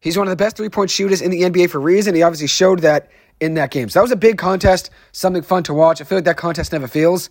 He's 0.00 0.16
one 0.16 0.26
of 0.26 0.30
the 0.30 0.36
best 0.36 0.56
three 0.56 0.68
point 0.68 0.90
shooters 0.90 1.22
in 1.22 1.30
the 1.30 1.42
NBA 1.42 1.70
for 1.70 1.78
a 1.78 1.80
reason. 1.80 2.14
He 2.14 2.22
obviously 2.22 2.46
showed 2.46 2.80
that 2.80 3.10
in 3.40 3.54
that 3.54 3.70
game. 3.70 3.88
So 3.88 3.98
that 3.98 4.02
was 4.04 4.12
a 4.12 4.16
big 4.16 4.38
contest, 4.38 4.90
something 5.12 5.42
fun 5.42 5.62
to 5.64 5.74
watch. 5.74 6.00
I 6.00 6.04
feel 6.04 6.18
like 6.18 6.24
that 6.24 6.36
contest 6.36 6.72
never 6.72 6.88
feels. 6.88 7.30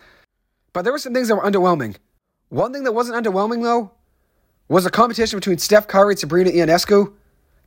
But 0.74 0.84
there 0.84 0.91
were 0.91 1.00
some 1.00 1.13
things 1.13 1.29
that 1.29 1.36
were 1.36 1.43
underwhelming. 1.43 1.95
One 2.50 2.74
thing 2.74 2.84
that 2.84 2.91
wasn't 2.91 3.24
underwhelming, 3.24 3.63
though, 3.63 3.91
was 4.67 4.86
a 4.86 4.91
competition 4.91 5.38
between 5.38 5.57
Steph 5.57 5.88
Curry 5.88 6.13
and 6.13 6.19
Sabrina 6.19 6.51
Ionescu. 6.51 7.13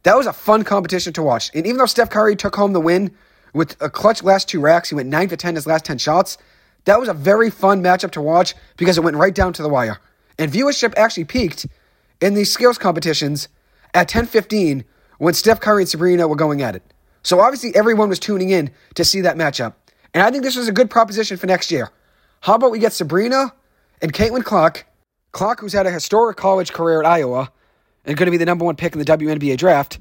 That 0.03 0.17
was 0.17 0.27
a 0.27 0.33
fun 0.33 0.63
competition 0.65 1.13
to 1.15 1.23
watch. 1.23 1.51
And 1.55 1.67
even 1.67 1.79
though 1.79 1.87
Steph 1.87 2.11
Curry 2.11 2.37
took 2.37 2.55
home 2.55 2.73
the 2.73 2.81
win 2.81 3.15
with 3.55 3.77
a 3.81 3.91
clutch 3.91 4.23
last 4.23 4.49
two 4.49 4.61
racks, 4.61 4.91
he 4.91 4.95
went 4.95 5.09
9 5.09 5.29
for 5.29 5.37
10 5.37 5.55
his 5.55 5.67
last 5.67 5.85
10 5.85 5.99
shots. 5.99 6.39
That 6.85 7.01
was 7.01 7.09
a 7.09 7.15
very 7.15 7.51
fun 7.51 7.83
matchup 7.83 8.13
to 8.13 8.21
watch 8.21 8.55
because 8.77 8.97
it 8.97 9.05
went 9.05 9.17
right 9.17 9.35
down 9.35 9.53
to 9.55 9.63
the 9.63 9.69
wire. 9.69 9.99
And 10.39 10.53
viewership 10.53 10.95
actually 10.97 11.25
peaked 11.25 11.67
in 12.21 12.35
these 12.35 12.53
skills 12.53 12.79
competitions 12.79 13.49
at 13.95 14.09
10:15 14.09 14.85
when 15.19 15.35
Steph 15.35 15.61
Curry 15.61 15.83
and 15.83 15.89
Sabrina 15.89 16.29
were 16.29 16.37
going 16.37 16.63
at 16.63 16.77
it. 16.77 16.83
So 17.23 17.41
obviously 17.41 17.75
everyone 17.75 18.09
was 18.09 18.19
tuning 18.19 18.51
in 18.51 18.71
to 18.95 19.05
see 19.05 19.21
that 19.23 19.37
matchup. 19.37 19.75
And 20.15 20.23
I 20.23 20.31
think 20.31 20.45
this 20.45 20.57
was 20.57 20.69
a 20.69 20.73
good 20.73 20.91
proposition 20.91 21.37
for 21.37 21.47
next 21.47 21.71
year. 21.71 21.91
How 22.41 22.55
about 22.55 22.71
we 22.71 22.79
get 22.79 22.93
Sabrina 22.93 23.53
and 24.01 24.13
Caitlin 24.13 24.45
Clark, 24.45 24.87
Clark 25.33 25.61
who's 25.61 25.73
had 25.73 25.87
a 25.87 25.91
historic 25.91 26.37
college 26.37 26.73
career 26.73 27.01
at 27.01 27.07
Iowa 27.07 27.53
and 28.05 28.17
going 28.17 28.27
to 28.27 28.31
be 28.31 28.37
the 28.37 28.47
number 28.47 28.65
one 28.65 28.77
pick 28.77 28.95
in 28.95 28.99
the 28.99 29.05
WNBA 29.05 29.57
draft, 29.57 29.99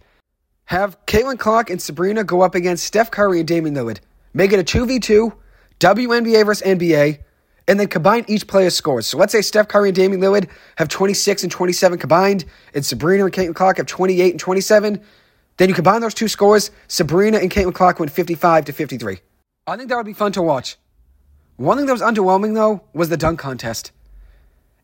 have 0.65 0.97
Caitlin 1.05 1.39
Clark 1.39 1.69
and 1.69 1.81
Sabrina 1.81 2.23
go 2.23 2.41
up 2.41 2.55
against 2.55 2.85
Steph 2.85 3.11
Curry 3.11 3.39
and 3.39 3.47
Damian 3.47 3.75
Lillard. 3.75 3.99
Make 4.33 4.53
it 4.53 4.59
a 4.59 4.63
2v2, 4.63 5.33
WNBA 5.79 6.45
versus 6.45 6.65
NBA, 6.65 7.19
and 7.67 7.79
then 7.79 7.87
combine 7.87 8.25
each 8.27 8.47
player's 8.47 8.75
scores. 8.75 9.07
So 9.07 9.17
let's 9.17 9.31
say 9.31 9.41
Steph 9.41 9.67
Curry 9.67 9.89
and 9.89 9.95
Damian 9.95 10.21
Lillard 10.21 10.49
have 10.77 10.87
26 10.87 11.43
and 11.43 11.51
27 11.51 11.99
combined, 11.99 12.45
and 12.73 12.85
Sabrina 12.85 13.25
and 13.25 13.33
Caitlin 13.33 13.55
Clark 13.55 13.77
have 13.77 13.85
28 13.85 14.31
and 14.31 14.39
27. 14.39 15.01
Then 15.57 15.69
you 15.69 15.75
combine 15.75 16.01
those 16.01 16.13
two 16.13 16.27
scores, 16.27 16.71
Sabrina 16.87 17.39
and 17.39 17.51
Caitlin 17.51 17.73
Clark 17.73 17.99
went 17.99 18.11
55 18.11 18.65
to 18.65 18.73
53. 18.73 19.19
I 19.65 19.75
think 19.75 19.89
that 19.89 19.97
would 19.97 20.05
be 20.05 20.13
fun 20.13 20.31
to 20.33 20.41
watch. 20.41 20.77
One 21.57 21.77
thing 21.77 21.87
that 21.87 21.91
was 21.91 22.01
underwhelming, 22.01 22.53
though, 22.53 22.83
was 22.93 23.09
the 23.09 23.17
dunk 23.17 23.39
contest. 23.39 23.91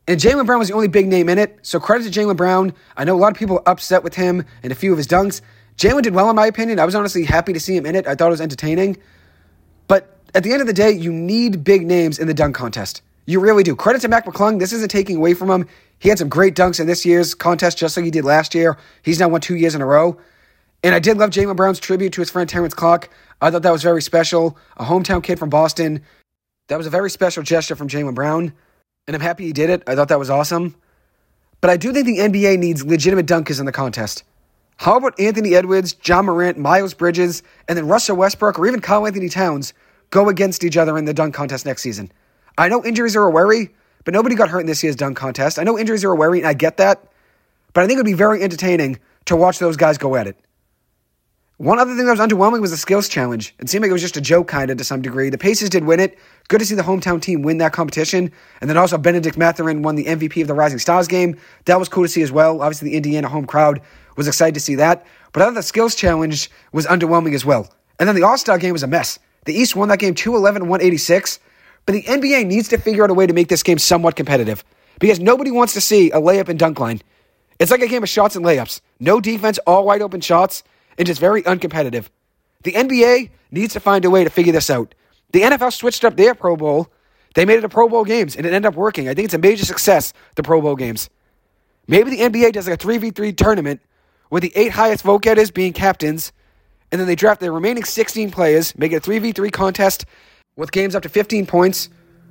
And 0.06 0.20
Jaylen 0.20 0.44
Brown 0.44 0.58
was 0.58 0.68
the 0.68 0.74
only 0.74 0.88
big 0.88 1.06
name 1.06 1.28
in 1.28 1.38
it, 1.38 1.58
so 1.62 1.80
credit 1.80 2.12
to 2.12 2.20
Jaylen 2.20 2.36
Brown. 2.36 2.74
I 2.96 3.04
know 3.04 3.16
a 3.16 3.18
lot 3.18 3.32
of 3.32 3.38
people 3.38 3.62
upset 3.64 4.02
with 4.02 4.14
him 4.14 4.44
and 4.62 4.70
a 4.72 4.74
few 4.74 4.92
of 4.92 4.98
his 4.98 5.06
dunks. 5.06 5.40
Jaylen 5.78 6.02
did 6.02 6.14
well, 6.14 6.28
in 6.28 6.36
my 6.36 6.46
opinion. 6.46 6.78
I 6.78 6.84
was 6.84 6.94
honestly 6.94 7.24
happy 7.24 7.52
to 7.54 7.60
see 7.60 7.74
him 7.74 7.86
in 7.86 7.94
it. 7.94 8.06
I 8.06 8.14
thought 8.14 8.26
it 8.26 8.30
was 8.30 8.40
entertaining. 8.40 8.98
But 9.88 10.13
at 10.34 10.42
the 10.42 10.52
end 10.52 10.60
of 10.60 10.66
the 10.66 10.72
day, 10.72 10.90
you 10.90 11.12
need 11.12 11.62
big 11.64 11.86
names 11.86 12.18
in 12.18 12.26
the 12.26 12.34
dunk 12.34 12.56
contest. 12.56 13.02
You 13.26 13.40
really 13.40 13.62
do. 13.62 13.74
Credit 13.76 14.02
to 14.02 14.08
Mac 14.08 14.26
McClung. 14.26 14.58
This 14.58 14.72
isn't 14.72 14.90
taking 14.90 15.16
away 15.16 15.32
from 15.32 15.48
him. 15.48 15.66
He 15.98 16.08
had 16.08 16.18
some 16.18 16.28
great 16.28 16.54
dunks 16.54 16.80
in 16.80 16.86
this 16.86 17.06
year's 17.06 17.34
contest, 17.34 17.78
just 17.78 17.96
like 17.96 18.04
he 18.04 18.10
did 18.10 18.24
last 18.24 18.54
year. 18.54 18.76
He's 19.02 19.20
now 19.20 19.28
won 19.28 19.40
two 19.40 19.54
years 19.54 19.74
in 19.74 19.80
a 19.80 19.86
row. 19.86 20.18
And 20.82 20.94
I 20.94 20.98
did 20.98 21.16
love 21.16 21.30
Jaylen 21.30 21.56
Brown's 21.56 21.78
tribute 21.78 22.12
to 22.14 22.20
his 22.20 22.30
friend 22.30 22.48
Terrence 22.48 22.74
Clarke. 22.74 23.08
I 23.40 23.50
thought 23.50 23.62
that 23.62 23.72
was 23.72 23.82
very 23.82 24.02
special. 24.02 24.58
A 24.76 24.84
hometown 24.84 25.22
kid 25.22 25.38
from 25.38 25.48
Boston. 25.48 26.02
That 26.68 26.76
was 26.76 26.86
a 26.86 26.90
very 26.90 27.10
special 27.10 27.42
gesture 27.42 27.76
from 27.76 27.88
Jaylen 27.88 28.14
Brown. 28.14 28.52
And 29.06 29.14
I'm 29.14 29.22
happy 29.22 29.44
he 29.44 29.52
did 29.52 29.70
it. 29.70 29.82
I 29.86 29.94
thought 29.94 30.08
that 30.08 30.18
was 30.18 30.30
awesome. 30.30 30.74
But 31.60 31.70
I 31.70 31.78
do 31.78 31.92
think 31.92 32.06
the 32.06 32.18
NBA 32.18 32.58
needs 32.58 32.84
legitimate 32.84 33.26
dunkers 33.26 33.60
in 33.60 33.66
the 33.66 33.72
contest. 33.72 34.24
How 34.76 34.96
about 34.96 35.18
Anthony 35.18 35.54
Edwards, 35.54 35.96
Ja 36.04 36.20
Morant, 36.20 36.58
Miles 36.58 36.92
Bridges, 36.92 37.42
and 37.68 37.78
then 37.78 37.86
Russell 37.86 38.16
Westbrook, 38.16 38.58
or 38.58 38.66
even 38.66 38.80
Karl-Anthony 38.80 39.28
Towns 39.28 39.72
go 40.14 40.28
against 40.28 40.62
each 40.62 40.76
other 40.76 40.96
in 40.96 41.04
the 41.04 41.12
dunk 41.12 41.34
contest 41.34 41.66
next 41.66 41.82
season? 41.82 42.10
I 42.56 42.68
know 42.68 42.84
injuries 42.84 43.16
are 43.16 43.24
a 43.24 43.30
worry, 43.30 43.74
but 44.04 44.14
nobody 44.14 44.36
got 44.36 44.48
hurt 44.48 44.60
in 44.60 44.66
this 44.66 44.82
year's 44.82 44.96
dunk 44.96 45.16
contest. 45.16 45.58
I 45.58 45.64
know 45.64 45.76
injuries 45.76 46.04
are 46.04 46.12
a 46.12 46.16
worry, 46.16 46.38
and 46.38 46.46
I 46.46 46.54
get 46.54 46.76
that. 46.76 47.04
But 47.72 47.82
I 47.82 47.86
think 47.88 47.96
it 47.96 48.00
would 48.00 48.06
be 48.06 48.12
very 48.14 48.40
entertaining 48.42 49.00
to 49.24 49.34
watch 49.34 49.58
those 49.58 49.76
guys 49.76 49.98
go 49.98 50.14
at 50.14 50.28
it. 50.28 50.36
One 51.56 51.78
other 51.78 51.96
thing 51.96 52.06
that 52.06 52.16
was 52.16 52.20
underwhelming 52.20 52.60
was 52.60 52.70
the 52.70 52.76
skills 52.76 53.08
challenge. 53.08 53.54
It 53.58 53.68
seemed 53.68 53.82
like 53.82 53.90
it 53.90 53.92
was 53.92 54.02
just 54.02 54.16
a 54.16 54.20
joke, 54.20 54.46
kind 54.46 54.70
of, 54.70 54.78
to 54.78 54.84
some 54.84 55.02
degree. 55.02 55.30
The 55.30 55.38
Pacers 55.38 55.70
did 55.70 55.84
win 55.84 55.98
it. 55.98 56.16
Good 56.48 56.60
to 56.60 56.66
see 56.66 56.74
the 56.76 56.82
hometown 56.82 57.20
team 57.20 57.42
win 57.42 57.58
that 57.58 57.72
competition. 57.72 58.30
And 58.60 58.70
then 58.70 58.76
also 58.76 58.98
Bennedict 58.98 59.36
Mathurin 59.36 59.82
won 59.82 59.96
the 59.96 60.04
MVP 60.04 60.42
of 60.42 60.48
the 60.48 60.54
Rising 60.54 60.78
Stars 60.78 61.08
game. 61.08 61.36
That 61.64 61.78
was 61.78 61.88
cool 61.88 62.04
to 62.04 62.08
see 62.08 62.22
as 62.22 62.30
well. 62.30 62.60
Obviously, 62.60 62.90
the 62.90 62.96
Indiana 62.96 63.28
home 63.28 63.46
crowd 63.46 63.80
was 64.16 64.28
excited 64.28 64.54
to 64.54 64.60
see 64.60 64.76
that. 64.76 65.06
But 65.32 65.42
other 65.42 65.54
the 65.54 65.62
skills 65.62 65.94
challenge 65.94 66.50
was 66.72 66.86
underwhelming 66.86 67.34
as 67.34 67.44
well. 67.44 67.68
And 67.98 68.08
then 68.08 68.16
the 68.16 68.24
All 68.24 68.38
Star 68.38 68.58
game 68.58 68.72
was 68.72 68.82
a 68.82 68.88
mess. 68.88 69.18
The 69.44 69.54
East 69.54 69.76
won 69.76 69.88
that 69.88 69.98
game 69.98 70.14
211 70.14 70.68
186. 70.68 71.38
But 71.86 71.92
the 71.92 72.02
NBA 72.02 72.46
needs 72.46 72.68
to 72.68 72.78
figure 72.78 73.04
out 73.04 73.10
a 73.10 73.14
way 73.14 73.26
to 73.26 73.34
make 73.34 73.48
this 73.48 73.62
game 73.62 73.78
somewhat 73.78 74.16
competitive 74.16 74.64
because 75.00 75.20
nobody 75.20 75.50
wants 75.50 75.74
to 75.74 75.80
see 75.80 76.10
a 76.10 76.20
layup 76.20 76.48
and 76.48 76.58
dunk 76.58 76.80
line. 76.80 77.02
It's 77.58 77.70
like 77.70 77.82
a 77.82 77.88
game 77.88 78.02
of 78.02 78.08
shots 78.08 78.36
and 78.36 78.44
layups. 78.44 78.80
No 79.00 79.20
defense, 79.20 79.58
all 79.66 79.84
wide 79.84 80.02
open 80.02 80.20
shots, 80.20 80.64
and 80.98 81.06
just 81.06 81.20
very 81.20 81.42
uncompetitive. 81.42 82.08
The 82.62 82.72
NBA 82.72 83.30
needs 83.50 83.74
to 83.74 83.80
find 83.80 84.04
a 84.04 84.10
way 84.10 84.24
to 84.24 84.30
figure 84.30 84.52
this 84.52 84.70
out. 84.70 84.94
The 85.32 85.42
NFL 85.42 85.72
switched 85.72 86.04
up 86.04 86.16
their 86.16 86.34
Pro 86.34 86.56
Bowl. 86.56 86.88
They 87.34 87.44
made 87.44 87.58
it 87.58 87.64
a 87.64 87.68
Pro 87.68 87.88
Bowl 87.88 88.04
games, 88.04 88.36
and 88.36 88.46
it 88.46 88.52
ended 88.52 88.68
up 88.68 88.76
working. 88.76 89.08
I 89.08 89.14
think 89.14 89.26
it's 89.26 89.34
a 89.34 89.38
major 89.38 89.64
success, 89.64 90.12
the 90.36 90.42
Pro 90.42 90.60
Bowl 90.60 90.76
games. 90.76 91.10
Maybe 91.86 92.10
the 92.10 92.20
NBA 92.20 92.52
does 92.52 92.68
like 92.68 92.82
a 92.82 92.86
3v3 92.86 93.36
tournament 93.36 93.82
with 94.30 94.42
the 94.42 94.52
eight 94.56 94.72
highest 94.72 95.04
vote 95.04 95.22
getters 95.22 95.50
being 95.50 95.72
captains, 95.72 96.32
and 96.94 97.00
then 97.00 97.08
they 97.08 97.16
draft 97.16 97.40
the 97.40 97.50
remaining 97.50 97.82
16 97.82 98.30
players, 98.30 98.78
make 98.78 98.92
it 98.92 99.04
a 99.04 99.10
3v3 99.10 99.50
contest 99.50 100.04
with 100.54 100.70
games 100.70 100.94
up 100.94 101.02
to 101.02 101.08
15 101.08 101.44
points, 101.44 101.88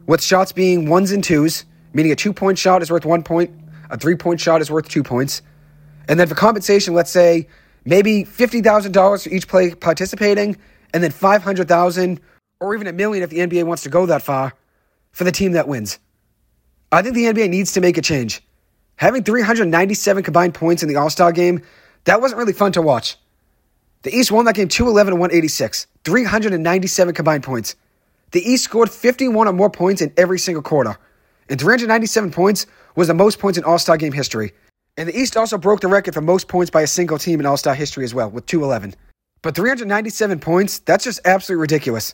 with 0.08 0.24
shots 0.24 0.54
being 0.54 0.88
ones 0.88 1.12
and 1.12 1.22
twos, 1.22 1.66
meaning 1.92 2.14
a 2.14 2.16
two 2.16 2.32
point 2.32 2.58
shot 2.58 2.82
is 2.82 2.90
worth 2.90 3.04
one 3.04 3.24
point, 3.24 3.52
a 3.90 3.98
three 3.98 4.16
point 4.16 4.40
shot 4.40 4.62
is 4.62 4.72
worth 4.72 4.88
two 4.88 5.04
points. 5.04 5.42
And 6.08 6.18
then 6.18 6.30
for 6.30 6.36
compensation, 6.36 6.94
let's 6.94 7.12
say 7.12 7.50
maybe 7.84 8.24
$50,000 8.24 9.24
for 9.24 9.30
each 9.30 9.50
play 9.50 9.76
participating, 9.76 10.56
and 10.94 11.04
then 11.04 11.12
500000 11.12 12.22
or 12.62 12.74
even 12.74 12.88
a 12.88 12.94
million 12.94 13.22
if 13.22 13.32
the 13.32 13.40
NBA 13.40 13.66
wants 13.66 13.84
to 13.84 13.90
go 13.90 14.06
that 14.06 14.22
far 14.22 14.54
for 15.12 15.26
the 15.26 15.34
team 15.34 15.52
that 15.52 15.68
wins. 15.68 16.00
I 16.90 17.02
think 17.02 17.16
the 17.16 17.26
NBA 17.26 17.50
needs 17.50 17.74
to 17.74 17.82
make 17.82 17.98
a 17.98 18.02
change. 18.02 18.42
Having 18.96 19.24
397 19.24 20.24
combined 20.24 20.54
points 20.54 20.84
in 20.84 20.88
the 20.88 20.96
All 20.96 21.10
Star 21.10 21.34
game, 21.34 21.64
that 22.06 22.22
wasn't 22.22 22.40
really 22.40 22.54
fun 22.54 22.72
to 22.72 22.82
watch. 22.82 23.18
The 24.04 24.14
East 24.14 24.34
won 24.34 24.44
that 24.46 24.56
game 24.56 24.68
211 24.68 25.18
186, 25.18 25.88
397 26.04 27.14
combined 27.16 27.44
points. 27.44 27.78
The 28.32 28.42
East 28.42 28.66
scored 28.66 28.90
51 28.90 29.48
or 29.48 29.54
more 29.54 29.70
points 29.70 30.02
in 30.02 30.12
every 30.18 30.40
single 30.40 30.62
quarter, 30.62 30.98
and 31.48 31.60
397 31.60 32.32
points 32.32 32.66
was 32.98 33.08
the 33.08 33.14
most 33.14 33.40
points 33.40 33.58
in 33.58 33.64
All 33.64 33.80
Star 33.80 33.96
game 33.96 34.12
history. 34.12 34.52
And 34.98 35.08
the 35.08 35.18
East 35.18 35.38
also 35.38 35.58
broke 35.58 35.80
the 35.80 35.88
record 35.88 36.14
for 36.14 36.22
most 36.22 36.50
points 36.50 36.70
by 36.70 36.82
a 36.82 36.88
single 36.88 37.18
team 37.18 37.40
in 37.40 37.46
All 37.46 37.56
Star 37.56 37.74
history 37.74 38.04
as 38.04 38.14
well, 38.14 38.30
with 38.30 38.46
211. 38.46 38.94
But 39.42 39.56
397 39.56 40.40
points, 40.40 40.80
that's 40.80 41.06
just 41.06 41.22
absolutely 41.24 41.62
ridiculous. 41.62 42.14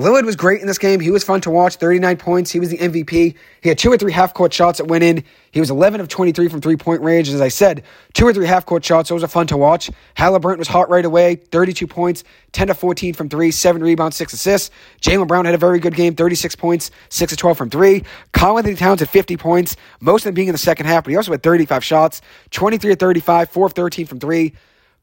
Lillard 0.00 0.24
was 0.24 0.34
great 0.34 0.62
in 0.62 0.66
this 0.66 0.78
game. 0.78 0.98
He 0.98 1.10
was 1.10 1.22
fun 1.22 1.42
to 1.42 1.50
watch. 1.50 1.76
39 1.76 2.16
points. 2.16 2.50
He 2.50 2.58
was 2.58 2.70
the 2.70 2.78
MVP. 2.78 3.34
He 3.60 3.68
had 3.68 3.76
two 3.76 3.92
or 3.92 3.98
three 3.98 4.12
half 4.12 4.32
court 4.32 4.50
shots 4.50 4.78
that 4.78 4.86
went 4.86 5.04
in. 5.04 5.22
He 5.50 5.60
was 5.60 5.70
11 5.70 6.00
of 6.00 6.08
23 6.08 6.48
from 6.48 6.62
three 6.62 6.78
point 6.78 7.02
range. 7.02 7.28
As 7.28 7.42
I 7.42 7.48
said, 7.48 7.82
two 8.14 8.26
or 8.26 8.32
three 8.32 8.46
half 8.46 8.64
court 8.64 8.82
shots. 8.82 9.10
Those 9.10 9.22
are 9.22 9.28
fun 9.28 9.46
to 9.48 9.58
watch. 9.58 9.90
Halliburton 10.14 10.58
was 10.58 10.68
hot 10.68 10.88
right 10.88 11.04
away. 11.04 11.34
32 11.34 11.86
points, 11.86 12.24
10 12.52 12.68
to 12.68 12.74
14 12.74 13.12
from 13.12 13.28
three, 13.28 13.50
seven 13.50 13.82
rebounds, 13.82 14.16
six 14.16 14.32
assists. 14.32 14.70
Jaylen 15.02 15.28
Brown 15.28 15.44
had 15.44 15.54
a 15.54 15.58
very 15.58 15.78
good 15.78 15.94
game. 15.94 16.14
36 16.14 16.56
points, 16.56 16.90
six 17.10 17.30
to 17.32 17.36
12 17.36 17.58
from 17.58 17.68
three. 17.68 18.02
Karl-Anthony 18.32 18.76
Towns 18.76 19.00
had 19.00 19.10
50 19.10 19.36
points, 19.36 19.76
most 20.00 20.22
of 20.22 20.24
them 20.24 20.34
being 20.34 20.48
in 20.48 20.52
the 20.52 20.58
second 20.58 20.86
half, 20.86 21.04
but 21.04 21.10
he 21.10 21.16
also 21.16 21.30
had 21.30 21.42
35 21.42 21.84
shots, 21.84 22.22
23 22.52 22.92
of 22.92 22.98
35, 22.98 23.50
four 23.50 23.66
of 23.66 23.74
13 23.74 24.06
from 24.06 24.18
three. 24.18 24.54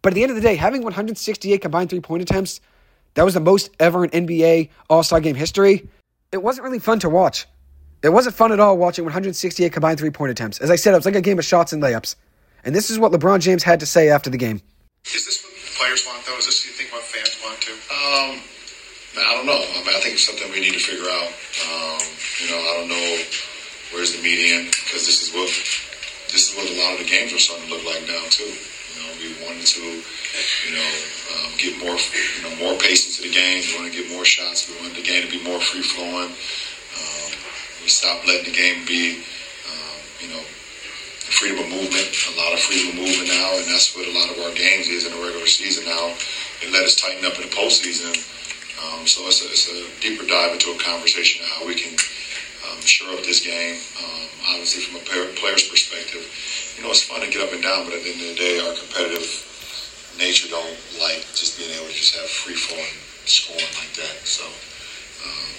But 0.01 0.13
at 0.13 0.15
the 0.15 0.23
end 0.23 0.31
of 0.31 0.35
the 0.35 0.41
day, 0.41 0.55
having 0.55 0.81
168 0.81 1.61
combined 1.61 1.91
three 1.91 1.99
point 1.99 2.23
attempts, 2.23 2.61
that 3.17 3.25
was 3.25 3.33
the 3.33 3.39
most 3.39 3.71
ever 3.79 4.05
in 4.05 4.27
NBA 4.27 4.69
All 4.91 5.01
Star 5.01 5.19
game 5.19 5.33
history. 5.33 5.89
It 6.31 6.37
wasn't 6.37 6.65
really 6.65 6.77
fun 6.77 6.99
to 6.99 7.09
watch. 7.09 7.47
It 8.03 8.09
wasn't 8.09 8.35
fun 8.35 8.51
at 8.51 8.59
all 8.59 8.77
watching 8.77 9.05
168 9.05 9.73
combined 9.73 9.97
three 9.97 10.11
point 10.11 10.29
attempts. 10.29 10.59
As 10.59 10.69
I 10.69 10.75
said, 10.75 10.93
it 10.93 10.97
was 10.97 11.05
like 11.07 11.15
a 11.15 11.21
game 11.21 11.39
of 11.39 11.45
shots 11.45 11.73
and 11.73 11.81
layups. 11.81 12.15
And 12.63 12.75
this 12.75 12.91
is 12.91 12.99
what 12.99 13.11
LeBron 13.11 13.41
James 13.41 13.63
had 13.63 13.79
to 13.79 13.87
say 13.87 14.09
after 14.09 14.29
the 14.29 14.37
game. 14.37 14.61
Is 15.03 15.25
this 15.25 15.41
what 15.41 15.53
players 15.81 16.05
want, 16.05 16.27
though? 16.27 16.37
Is 16.37 16.45
this 16.45 16.61
what 16.61 16.69
you 16.69 16.73
think 16.77 16.93
what 16.93 17.01
fans 17.01 17.33
want 17.41 17.57
too? 17.57 17.73
Um, 17.73 18.37
I 19.17 19.33
don't 19.33 19.47
know. 19.47 19.65
I 19.65 19.81
mean, 19.81 19.97
I 19.97 19.99
think 20.05 20.13
it's 20.13 20.27
something 20.27 20.51
we 20.51 20.61
need 20.61 20.73
to 20.73 20.79
figure 20.79 21.09
out. 21.09 21.33
Um, 21.65 21.97
you 22.37 22.53
know, 22.53 22.61
I 22.61 22.71
don't 22.77 22.89
know 22.93 23.17
where's 23.97 24.13
the 24.13 24.21
median 24.21 24.69
because 24.69 25.09
this 25.09 25.25
is 25.25 25.33
what 25.33 25.49
this 26.29 26.51
is 26.51 26.55
what 26.55 26.69
a 26.69 26.77
lot 26.85 26.93
of 26.93 26.99
the 27.01 27.09
games 27.09 27.33
are 27.33 27.41
starting 27.41 27.65
to 27.65 27.73
look 27.73 27.83
like 27.83 28.05
now 28.05 28.21
too. 28.29 28.53
We 29.19 29.33
wanted 29.45 29.65
to, 29.65 29.81
you 29.81 30.71
know, 30.75 30.91
um, 31.33 31.51
get 31.57 31.77
more, 31.79 31.97
you 31.97 32.41
know, 32.43 32.55
more 32.57 32.77
pace 32.79 33.07
into 33.07 33.27
the 33.27 33.33
game. 33.33 33.63
We 33.65 33.75
wanted 33.75 33.93
to 33.93 34.03
get 34.03 34.11
more 34.11 34.25
shots. 34.25 34.69
We 34.69 34.75
wanted 34.77 34.97
the 34.97 35.03
game 35.03 35.25
to 35.25 35.31
be 35.31 35.43
more 35.43 35.59
free 35.59 35.81
flowing. 35.81 36.31
Um, 36.31 37.29
we 37.81 37.89
stopped 37.89 38.27
letting 38.27 38.45
the 38.45 38.57
game 38.57 38.85
be, 38.85 39.23
um, 39.69 39.99
you 40.21 40.29
know, 40.29 40.43
freedom 41.27 41.59
of 41.59 41.69
movement. 41.69 42.07
A 42.33 42.37
lot 42.39 42.53
of 42.53 42.59
freedom 42.59 42.95
of 42.95 43.03
movement 43.03 43.29
now, 43.29 43.57
and 43.57 43.67
that's 43.67 43.95
what 43.95 44.07
a 44.07 44.13
lot 44.13 44.31
of 44.31 44.37
our 44.43 44.53
games 44.55 44.87
is 44.87 45.05
in 45.05 45.11
the 45.11 45.19
regular 45.19 45.47
season 45.47 45.85
now. 45.85 46.15
It 46.61 46.71
let 46.71 46.83
us 46.83 46.95
tighten 46.95 47.25
up 47.25 47.35
in 47.35 47.43
the 47.43 47.53
postseason. 47.53 48.15
Um, 48.77 49.05
so 49.07 49.25
it's 49.27 49.41
a, 49.41 49.49
it's 49.49 49.67
a 49.67 50.01
deeper 50.01 50.25
dive 50.25 50.53
into 50.53 50.71
a 50.71 50.77
conversation 50.77 51.43
of 51.43 51.49
how 51.49 51.65
we 51.65 51.75
can 51.75 51.93
um, 52.69 52.79
shore 52.81 53.13
up 53.13 53.23
this 53.25 53.41
game. 53.41 53.77
Um, 53.99 54.27
obviously, 54.49 54.83
from 54.83 55.01
a 55.01 55.03
player's 55.35 55.67
perspective, 55.67 56.23
you 56.77 56.83
know, 56.83 56.93
it's 56.93 57.01
fun 57.01 57.21
to 57.21 57.29
get 57.29 57.41
up 57.41 57.51
and 57.53 57.63
down, 57.65 57.85
but 57.85 57.97
at 57.97 58.05
the 58.05 58.13
end 58.13 58.21
of 58.21 58.29
the 58.29 58.37
day, 58.37 58.61
our 58.61 58.73
competitive 58.77 59.25
nature 60.17 60.47
don't 60.47 60.77
like 61.01 61.25
just 61.33 61.57
being 61.57 61.73
able 61.73 61.89
to 61.89 61.93
just 61.93 62.13
have 62.15 62.29
free 62.29 62.53
flowing 62.53 62.93
scoring 63.25 63.65
like 63.81 63.93
that. 63.97 64.13
So, 64.23 64.45
um, 64.45 65.49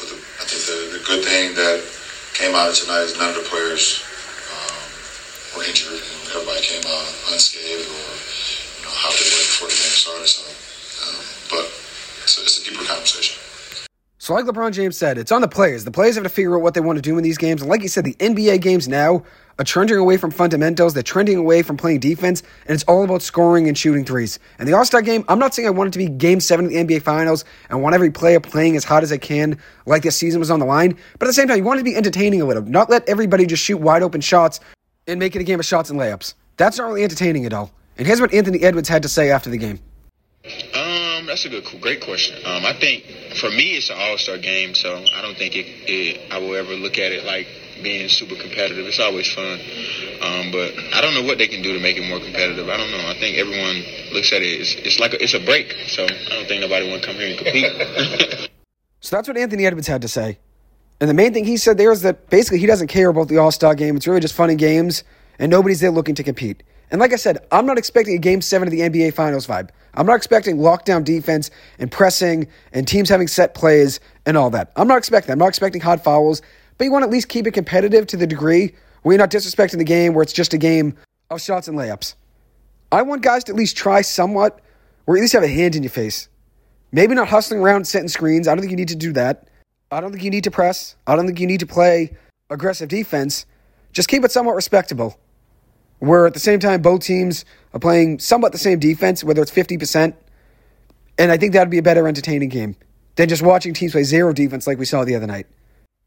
but 0.00 0.08
the, 0.08 0.16
I 0.40 0.44
think 0.48 0.64
the, 0.64 0.98
the, 0.98 1.04
good 1.04 1.24
thing 1.24 1.54
that 1.54 1.84
came 2.32 2.56
out 2.56 2.72
of 2.72 2.74
tonight 2.74 3.04
is 3.04 3.16
none 3.16 3.28
of 3.28 3.36
the 3.36 3.46
players 3.46 4.02
um, 4.50 4.80
were 5.52 5.68
injured. 5.68 6.00
Everybody 6.32 6.64
came 6.64 6.82
out 6.88 7.06
unscathed 7.28 7.84
or 7.84 8.08
you 8.80 8.82
know 8.88 8.94
how 8.96 9.12
they 9.12 9.28
were 9.28 9.44
before 9.44 9.68
the 9.68 9.76
game 9.76 9.94
started. 9.94 10.26
So, 10.26 10.48
um, 11.04 11.20
but 11.52 11.68
it's 12.24 12.40
it's 12.40 12.60
a 12.60 12.64
deeper 12.64 12.84
conversation. 12.88 13.43
So, 14.24 14.32
like 14.32 14.46
LeBron 14.46 14.72
James 14.72 14.96
said, 14.96 15.18
it's 15.18 15.30
on 15.30 15.42
the 15.42 15.48
players. 15.48 15.84
The 15.84 15.90
players 15.90 16.14
have 16.14 16.24
to 16.24 16.30
figure 16.30 16.56
out 16.56 16.62
what 16.62 16.72
they 16.72 16.80
want 16.80 16.96
to 16.96 17.02
do 17.02 17.18
in 17.18 17.22
these 17.22 17.36
games. 17.36 17.60
And 17.60 17.68
like 17.68 17.82
you 17.82 17.88
said, 17.88 18.06
the 18.06 18.14
NBA 18.14 18.62
games 18.62 18.88
now 18.88 19.22
are 19.58 19.66
trending 19.66 19.98
away 19.98 20.16
from 20.16 20.30
fundamentals. 20.30 20.94
They're 20.94 21.02
trending 21.02 21.36
away 21.36 21.60
from 21.60 21.76
playing 21.76 22.00
defense, 22.00 22.42
and 22.64 22.74
it's 22.74 22.84
all 22.84 23.04
about 23.04 23.20
scoring 23.20 23.68
and 23.68 23.76
shooting 23.76 24.02
threes. 24.02 24.38
And 24.58 24.66
the 24.66 24.72
All 24.72 24.86
Star 24.86 25.02
game, 25.02 25.26
I'm 25.28 25.38
not 25.38 25.54
saying 25.54 25.68
I 25.68 25.72
want 25.72 25.88
it 25.88 25.92
to 25.92 25.98
be 25.98 26.08
game 26.08 26.40
seven 26.40 26.64
of 26.64 26.70
the 26.70 26.78
NBA 26.78 27.02
Finals 27.02 27.44
and 27.68 27.82
want 27.82 27.94
every 27.94 28.10
player 28.10 28.40
playing 28.40 28.76
as 28.76 28.84
hard 28.84 29.02
as 29.02 29.10
they 29.10 29.18
can, 29.18 29.58
like 29.84 30.04
this 30.04 30.16
season 30.16 30.40
was 30.40 30.50
on 30.50 30.58
the 30.58 30.64
line. 30.64 30.96
But 31.18 31.26
at 31.26 31.28
the 31.28 31.34
same 31.34 31.46
time, 31.46 31.58
you 31.58 31.64
want 31.64 31.80
it 31.80 31.82
to 31.82 31.90
be 31.90 31.94
entertaining 31.94 32.40
a 32.40 32.46
little, 32.46 32.62
not 32.62 32.88
let 32.88 33.06
everybody 33.06 33.44
just 33.44 33.62
shoot 33.62 33.76
wide 33.76 34.02
open 34.02 34.22
shots 34.22 34.58
and 35.06 35.20
make 35.20 35.36
it 35.36 35.40
a 35.40 35.44
game 35.44 35.60
of 35.60 35.66
shots 35.66 35.90
and 35.90 36.00
layups. 36.00 36.32
That's 36.56 36.78
not 36.78 36.86
really 36.86 37.04
entertaining 37.04 37.44
at 37.44 37.52
all. 37.52 37.72
And 37.98 38.06
here's 38.06 38.22
what 38.22 38.32
Anthony 38.32 38.62
Edwards 38.62 38.88
had 38.88 39.02
to 39.02 39.08
say 39.10 39.30
after 39.30 39.50
the 39.50 39.58
game. 39.58 39.80
Uh, 40.74 40.83
Um, 41.24 41.28
that's 41.28 41.46
a 41.46 41.48
good, 41.48 41.64
great 41.80 42.04
question. 42.04 42.36
Um, 42.44 42.66
I 42.66 42.74
think 42.74 43.04
for 43.40 43.48
me, 43.48 43.76
it's 43.76 43.88
an 43.88 43.96
All 43.98 44.18
Star 44.18 44.36
game, 44.36 44.74
so 44.74 44.92
I 44.92 45.22
don't 45.22 45.36
think 45.36 45.56
it, 45.56 45.64
it. 45.88 46.20
I 46.30 46.36
will 46.36 46.54
ever 46.54 46.74
look 46.74 46.98
at 46.98 47.12
it 47.12 47.24
like 47.24 47.46
being 47.82 48.10
super 48.10 48.34
competitive. 48.34 48.84
It's 48.86 49.00
always 49.00 49.32
fun, 49.32 49.58
um, 50.20 50.52
but 50.52 50.76
I 50.92 51.00
don't 51.00 51.14
know 51.14 51.22
what 51.22 51.38
they 51.38 51.48
can 51.48 51.62
do 51.62 51.72
to 51.72 51.80
make 51.80 51.96
it 51.96 52.06
more 52.06 52.20
competitive. 52.20 52.68
I 52.68 52.76
don't 52.76 52.90
know. 52.90 53.08
I 53.08 53.14
think 53.14 53.38
everyone 53.38 53.82
looks 54.12 54.34
at 54.34 54.42
it. 54.42 54.60
It's, 54.60 54.74
it's 54.74 55.00
like 55.00 55.14
a, 55.14 55.22
it's 55.22 55.32
a 55.32 55.40
break, 55.40 55.72
so 55.88 56.04
I 56.04 56.28
don't 56.28 56.46
think 56.46 56.60
nobody 56.60 56.90
want 56.90 57.02
to 57.02 57.08
come 57.08 57.16
here 57.16 57.28
and 57.28 57.38
compete. 57.38 58.50
so 59.00 59.16
that's 59.16 59.26
what 59.26 59.38
Anthony 59.38 59.64
Edwards 59.64 59.88
had 59.88 60.02
to 60.02 60.08
say. 60.08 60.38
And 61.00 61.08
the 61.08 61.14
main 61.14 61.32
thing 61.32 61.46
he 61.46 61.56
said 61.56 61.78
there 61.78 61.90
is 61.90 62.02
that 62.02 62.28
basically 62.28 62.58
he 62.58 62.66
doesn't 62.66 62.88
care 62.88 63.08
about 63.08 63.28
the 63.28 63.38
All 63.38 63.50
Star 63.50 63.74
game. 63.74 63.96
It's 63.96 64.06
really 64.06 64.20
just 64.20 64.34
fun 64.34 64.50
and 64.50 64.58
games, 64.58 65.04
and 65.38 65.50
nobody's 65.50 65.80
there 65.80 65.90
looking 65.90 66.16
to 66.16 66.22
compete. 66.22 66.62
And 66.94 67.00
like 67.00 67.12
I 67.12 67.16
said, 67.16 67.44
I'm 67.50 67.66
not 67.66 67.76
expecting 67.76 68.14
a 68.14 68.18
game 68.18 68.40
seven 68.40 68.68
of 68.68 68.70
the 68.70 68.78
NBA 68.78 69.14
Finals 69.14 69.48
vibe. 69.48 69.70
I'm 69.94 70.06
not 70.06 70.14
expecting 70.14 70.58
lockdown 70.58 71.02
defense 71.02 71.50
and 71.80 71.90
pressing 71.90 72.46
and 72.72 72.86
teams 72.86 73.08
having 73.08 73.26
set 73.26 73.52
plays 73.52 73.98
and 74.26 74.36
all 74.36 74.48
that. 74.50 74.70
I'm 74.76 74.86
not 74.86 74.98
expecting 74.98 75.26
that. 75.26 75.32
I'm 75.32 75.40
not 75.40 75.48
expecting 75.48 75.80
hard 75.80 76.00
fouls, 76.02 76.40
but 76.78 76.84
you 76.84 76.92
want 76.92 77.02
to 77.02 77.08
at 77.08 77.12
least 77.12 77.28
keep 77.28 77.48
it 77.48 77.50
competitive 77.50 78.06
to 78.06 78.16
the 78.16 78.28
degree 78.28 78.76
where 79.02 79.14
you're 79.14 79.18
not 79.18 79.32
disrespecting 79.32 79.78
the 79.78 79.84
game, 79.84 80.14
where 80.14 80.22
it's 80.22 80.32
just 80.32 80.54
a 80.54 80.56
game 80.56 80.96
of 81.30 81.40
shots 81.40 81.66
and 81.66 81.76
layups. 81.76 82.14
I 82.92 83.02
want 83.02 83.22
guys 83.22 83.42
to 83.42 83.52
at 83.52 83.58
least 83.58 83.76
try 83.76 84.00
somewhat, 84.00 84.60
or 85.08 85.16
at 85.16 85.20
least 85.20 85.32
have 85.32 85.42
a 85.42 85.48
hand 85.48 85.74
in 85.74 85.82
your 85.82 85.90
face. 85.90 86.28
Maybe 86.92 87.16
not 87.16 87.26
hustling 87.26 87.58
around 87.58 87.88
setting 87.88 88.06
screens. 88.06 88.46
I 88.46 88.54
don't 88.54 88.60
think 88.60 88.70
you 88.70 88.76
need 88.76 88.86
to 88.86 88.94
do 88.94 89.12
that. 89.14 89.48
I 89.90 90.00
don't 90.00 90.12
think 90.12 90.22
you 90.22 90.30
need 90.30 90.44
to 90.44 90.52
press. 90.52 90.94
I 91.08 91.16
don't 91.16 91.26
think 91.26 91.40
you 91.40 91.48
need 91.48 91.58
to 91.58 91.66
play 91.66 92.16
aggressive 92.50 92.88
defense. 92.88 93.46
Just 93.92 94.08
keep 94.08 94.24
it 94.24 94.30
somewhat 94.30 94.54
respectable 94.54 95.18
where 95.98 96.26
at 96.26 96.34
the 96.34 96.40
same 96.40 96.60
time 96.60 96.82
both 96.82 97.02
teams 97.02 97.44
are 97.72 97.80
playing 97.80 98.18
somewhat 98.18 98.52
the 98.52 98.58
same 98.58 98.78
defense, 98.78 99.24
whether 99.24 99.42
it's 99.42 99.50
50%. 99.50 100.14
And 101.18 101.30
I 101.30 101.36
think 101.36 101.52
that 101.52 101.60
would 101.60 101.70
be 101.70 101.78
a 101.78 101.82
better 101.82 102.06
entertaining 102.08 102.48
game 102.48 102.76
than 103.16 103.28
just 103.28 103.42
watching 103.42 103.74
teams 103.74 103.92
play 103.92 104.02
zero 104.02 104.32
defense 104.32 104.66
like 104.66 104.78
we 104.78 104.84
saw 104.84 105.04
the 105.04 105.14
other 105.14 105.26
night. 105.26 105.46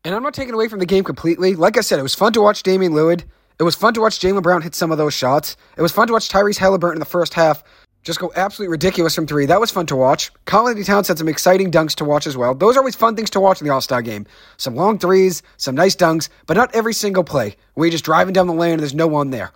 And 0.03 0.13
I'm 0.13 0.23
not 0.23 0.33
taking 0.33 0.53
away 0.53 0.67
from 0.67 0.79
the 0.79 0.85
game 0.85 1.03
completely. 1.03 1.55
Like 1.55 1.77
I 1.77 1.81
said, 1.81 1.99
it 1.99 2.03
was 2.03 2.15
fun 2.15 2.33
to 2.33 2.41
watch 2.41 2.63
Damian 2.63 2.93
Lillard. 2.93 3.23
It 3.59 3.63
was 3.63 3.75
fun 3.75 3.93
to 3.95 4.01
watch 4.01 4.19
Jaylen 4.19 4.43
Brown 4.43 4.61
hit 4.61 4.75
some 4.75 4.91
of 4.91 4.97
those 4.97 5.13
shots. 5.13 5.57
It 5.77 5.81
was 5.81 5.91
fun 5.91 6.07
to 6.07 6.13
watch 6.13 6.29
Tyrese 6.29 6.57
Halliburton 6.57 6.97
in 6.97 6.99
the 6.99 7.05
first 7.05 7.33
half 7.33 7.63
just 8.07 8.19
go 8.19 8.31
absolutely 8.37 8.71
ridiculous 8.71 9.13
from 9.13 9.27
three. 9.27 9.45
That 9.45 9.59
was 9.59 9.69
fun 9.69 9.85
to 9.87 9.95
watch. 9.95 10.31
Karl-Anthony 10.45 10.85
Towns 10.85 11.09
had 11.09 11.17
some 11.17 11.27
exciting 11.27 11.71
dunks 11.71 11.93
to 11.95 12.05
watch 12.05 12.25
as 12.25 12.37
well. 12.37 12.55
Those 12.55 12.77
are 12.77 12.79
always 12.79 12.95
fun 12.95 13.17
things 13.17 13.29
to 13.31 13.41
watch 13.41 13.59
in 13.59 13.67
the 13.67 13.73
All 13.73 13.81
Star 13.81 14.01
game. 14.01 14.25
Some 14.55 14.75
long 14.75 14.97
threes, 14.97 15.43
some 15.57 15.75
nice 15.75 15.93
dunks, 15.95 16.29
but 16.45 16.55
not 16.55 16.73
every 16.73 16.93
single 16.93 17.25
play 17.25 17.57
where 17.73 17.85
you're 17.85 17.91
just 17.91 18.05
driving 18.05 18.33
down 18.33 18.47
the 18.47 18.53
lane 18.53 18.73
and 18.73 18.79
there's 18.79 18.95
no 18.95 19.07
one 19.07 19.31
there. 19.31 19.51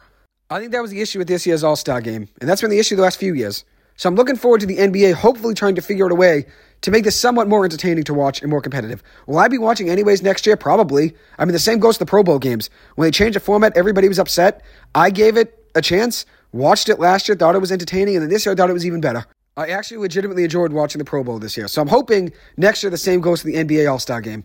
I 0.51 0.59
think 0.59 0.73
that 0.73 0.81
was 0.81 0.91
the 0.91 0.99
issue 0.99 1.17
with 1.17 1.29
this 1.29 1.47
year's 1.47 1.63
All 1.63 1.77
Star 1.77 2.01
game, 2.01 2.27
and 2.41 2.49
that's 2.49 2.59
been 2.59 2.69
the 2.69 2.77
issue 2.77 2.97
the 2.97 3.01
last 3.01 3.17
few 3.17 3.33
years. 3.33 3.63
So 3.95 4.09
I'm 4.09 4.15
looking 4.15 4.35
forward 4.35 4.59
to 4.59 4.65
the 4.65 4.79
NBA 4.79 5.13
hopefully 5.13 5.53
trying 5.53 5.75
to 5.75 5.81
figure 5.81 6.03
out 6.03 6.11
a 6.11 6.15
way 6.15 6.45
to 6.81 6.91
make 6.91 7.05
this 7.05 7.17
somewhat 7.17 7.47
more 7.47 7.63
entertaining 7.63 8.03
to 8.03 8.13
watch 8.13 8.41
and 8.41 8.51
more 8.51 8.59
competitive. 8.59 9.01
Will 9.27 9.39
I 9.39 9.47
be 9.47 9.57
watching 9.57 9.89
anyways 9.89 10.21
next 10.21 10.45
year? 10.45 10.57
Probably. 10.57 11.15
I 11.39 11.45
mean, 11.45 11.53
the 11.53 11.59
same 11.59 11.79
goes 11.79 11.95
to 11.95 11.99
the 11.99 12.05
Pro 12.05 12.21
Bowl 12.21 12.37
games. 12.37 12.69
When 12.95 13.07
they 13.07 13.11
changed 13.11 13.37
the 13.37 13.39
format, 13.39 13.77
everybody 13.77 14.09
was 14.09 14.19
upset. 14.19 14.61
I 14.93 15.09
gave 15.09 15.37
it 15.37 15.57
a 15.73 15.81
chance. 15.81 16.25
Watched 16.51 16.89
it 16.89 16.99
last 16.99 17.29
year, 17.29 17.37
thought 17.37 17.55
it 17.55 17.59
was 17.59 17.71
entertaining, 17.71 18.17
and 18.17 18.23
then 18.23 18.29
this 18.29 18.45
year 18.45 18.51
I 18.51 18.55
thought 18.57 18.69
it 18.69 18.73
was 18.73 18.85
even 18.85 18.99
better. 18.99 19.25
I 19.55 19.67
actually 19.67 19.99
legitimately 19.99 20.43
enjoyed 20.43 20.73
watching 20.73 20.99
the 20.99 21.05
Pro 21.05 21.23
Bowl 21.23 21.39
this 21.39 21.55
year. 21.55 21.69
So 21.69 21.81
I'm 21.81 21.87
hoping 21.87 22.33
next 22.57 22.83
year 22.83 22.89
the 22.89 22.97
same 22.97 23.21
goes 23.21 23.39
to 23.43 23.47
the 23.47 23.55
NBA 23.55 23.89
All 23.89 23.99
Star 23.99 24.19
game. 24.19 24.43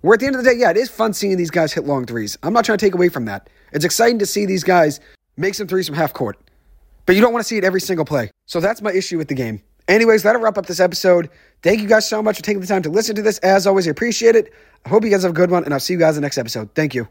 Where 0.00 0.14
at 0.14 0.20
the 0.20 0.26
end 0.26 0.34
of 0.34 0.42
the 0.42 0.50
day, 0.50 0.56
yeah, 0.56 0.70
it 0.70 0.76
is 0.76 0.90
fun 0.90 1.12
seeing 1.12 1.36
these 1.36 1.52
guys 1.52 1.72
hit 1.72 1.84
long 1.84 2.06
threes. 2.06 2.36
I'm 2.42 2.52
not 2.52 2.64
trying 2.64 2.78
to 2.78 2.84
take 2.84 2.94
away 2.94 3.08
from 3.08 3.26
that. 3.26 3.48
It's 3.72 3.84
exciting 3.84 4.18
to 4.18 4.26
see 4.26 4.46
these 4.46 4.64
guys 4.64 4.98
make 5.36 5.54
some 5.54 5.66
threes 5.66 5.86
from 5.86 5.96
half 5.96 6.12
court. 6.12 6.38
But 7.06 7.16
you 7.16 7.22
don't 7.22 7.32
want 7.32 7.44
to 7.44 7.48
see 7.48 7.56
it 7.56 7.64
every 7.64 7.80
single 7.80 8.04
play. 8.04 8.30
So 8.46 8.60
that's 8.60 8.80
my 8.80 8.92
issue 8.92 9.18
with 9.18 9.28
the 9.28 9.34
game. 9.34 9.62
Anyways, 9.86 10.22
that'll 10.22 10.40
wrap 10.40 10.56
up 10.56 10.66
this 10.66 10.80
episode. 10.80 11.28
Thank 11.62 11.80
you 11.80 11.88
guys 11.88 12.08
so 12.08 12.22
much 12.22 12.36
for 12.36 12.42
taking 12.42 12.60
the 12.60 12.66
time 12.66 12.82
to 12.82 12.90
listen 12.90 13.14
to 13.16 13.22
this. 13.22 13.38
As 13.38 13.66
always, 13.66 13.86
I 13.86 13.90
appreciate 13.90 14.34
it. 14.36 14.52
I 14.86 14.88
hope 14.88 15.04
you 15.04 15.10
guys 15.10 15.22
have 15.22 15.32
a 15.32 15.34
good 15.34 15.50
one, 15.50 15.64
and 15.64 15.74
I'll 15.74 15.80
see 15.80 15.92
you 15.92 15.98
guys 15.98 16.16
in 16.16 16.22
the 16.22 16.26
next 16.26 16.38
episode. 16.38 16.70
Thank 16.74 16.94
you. 16.94 17.08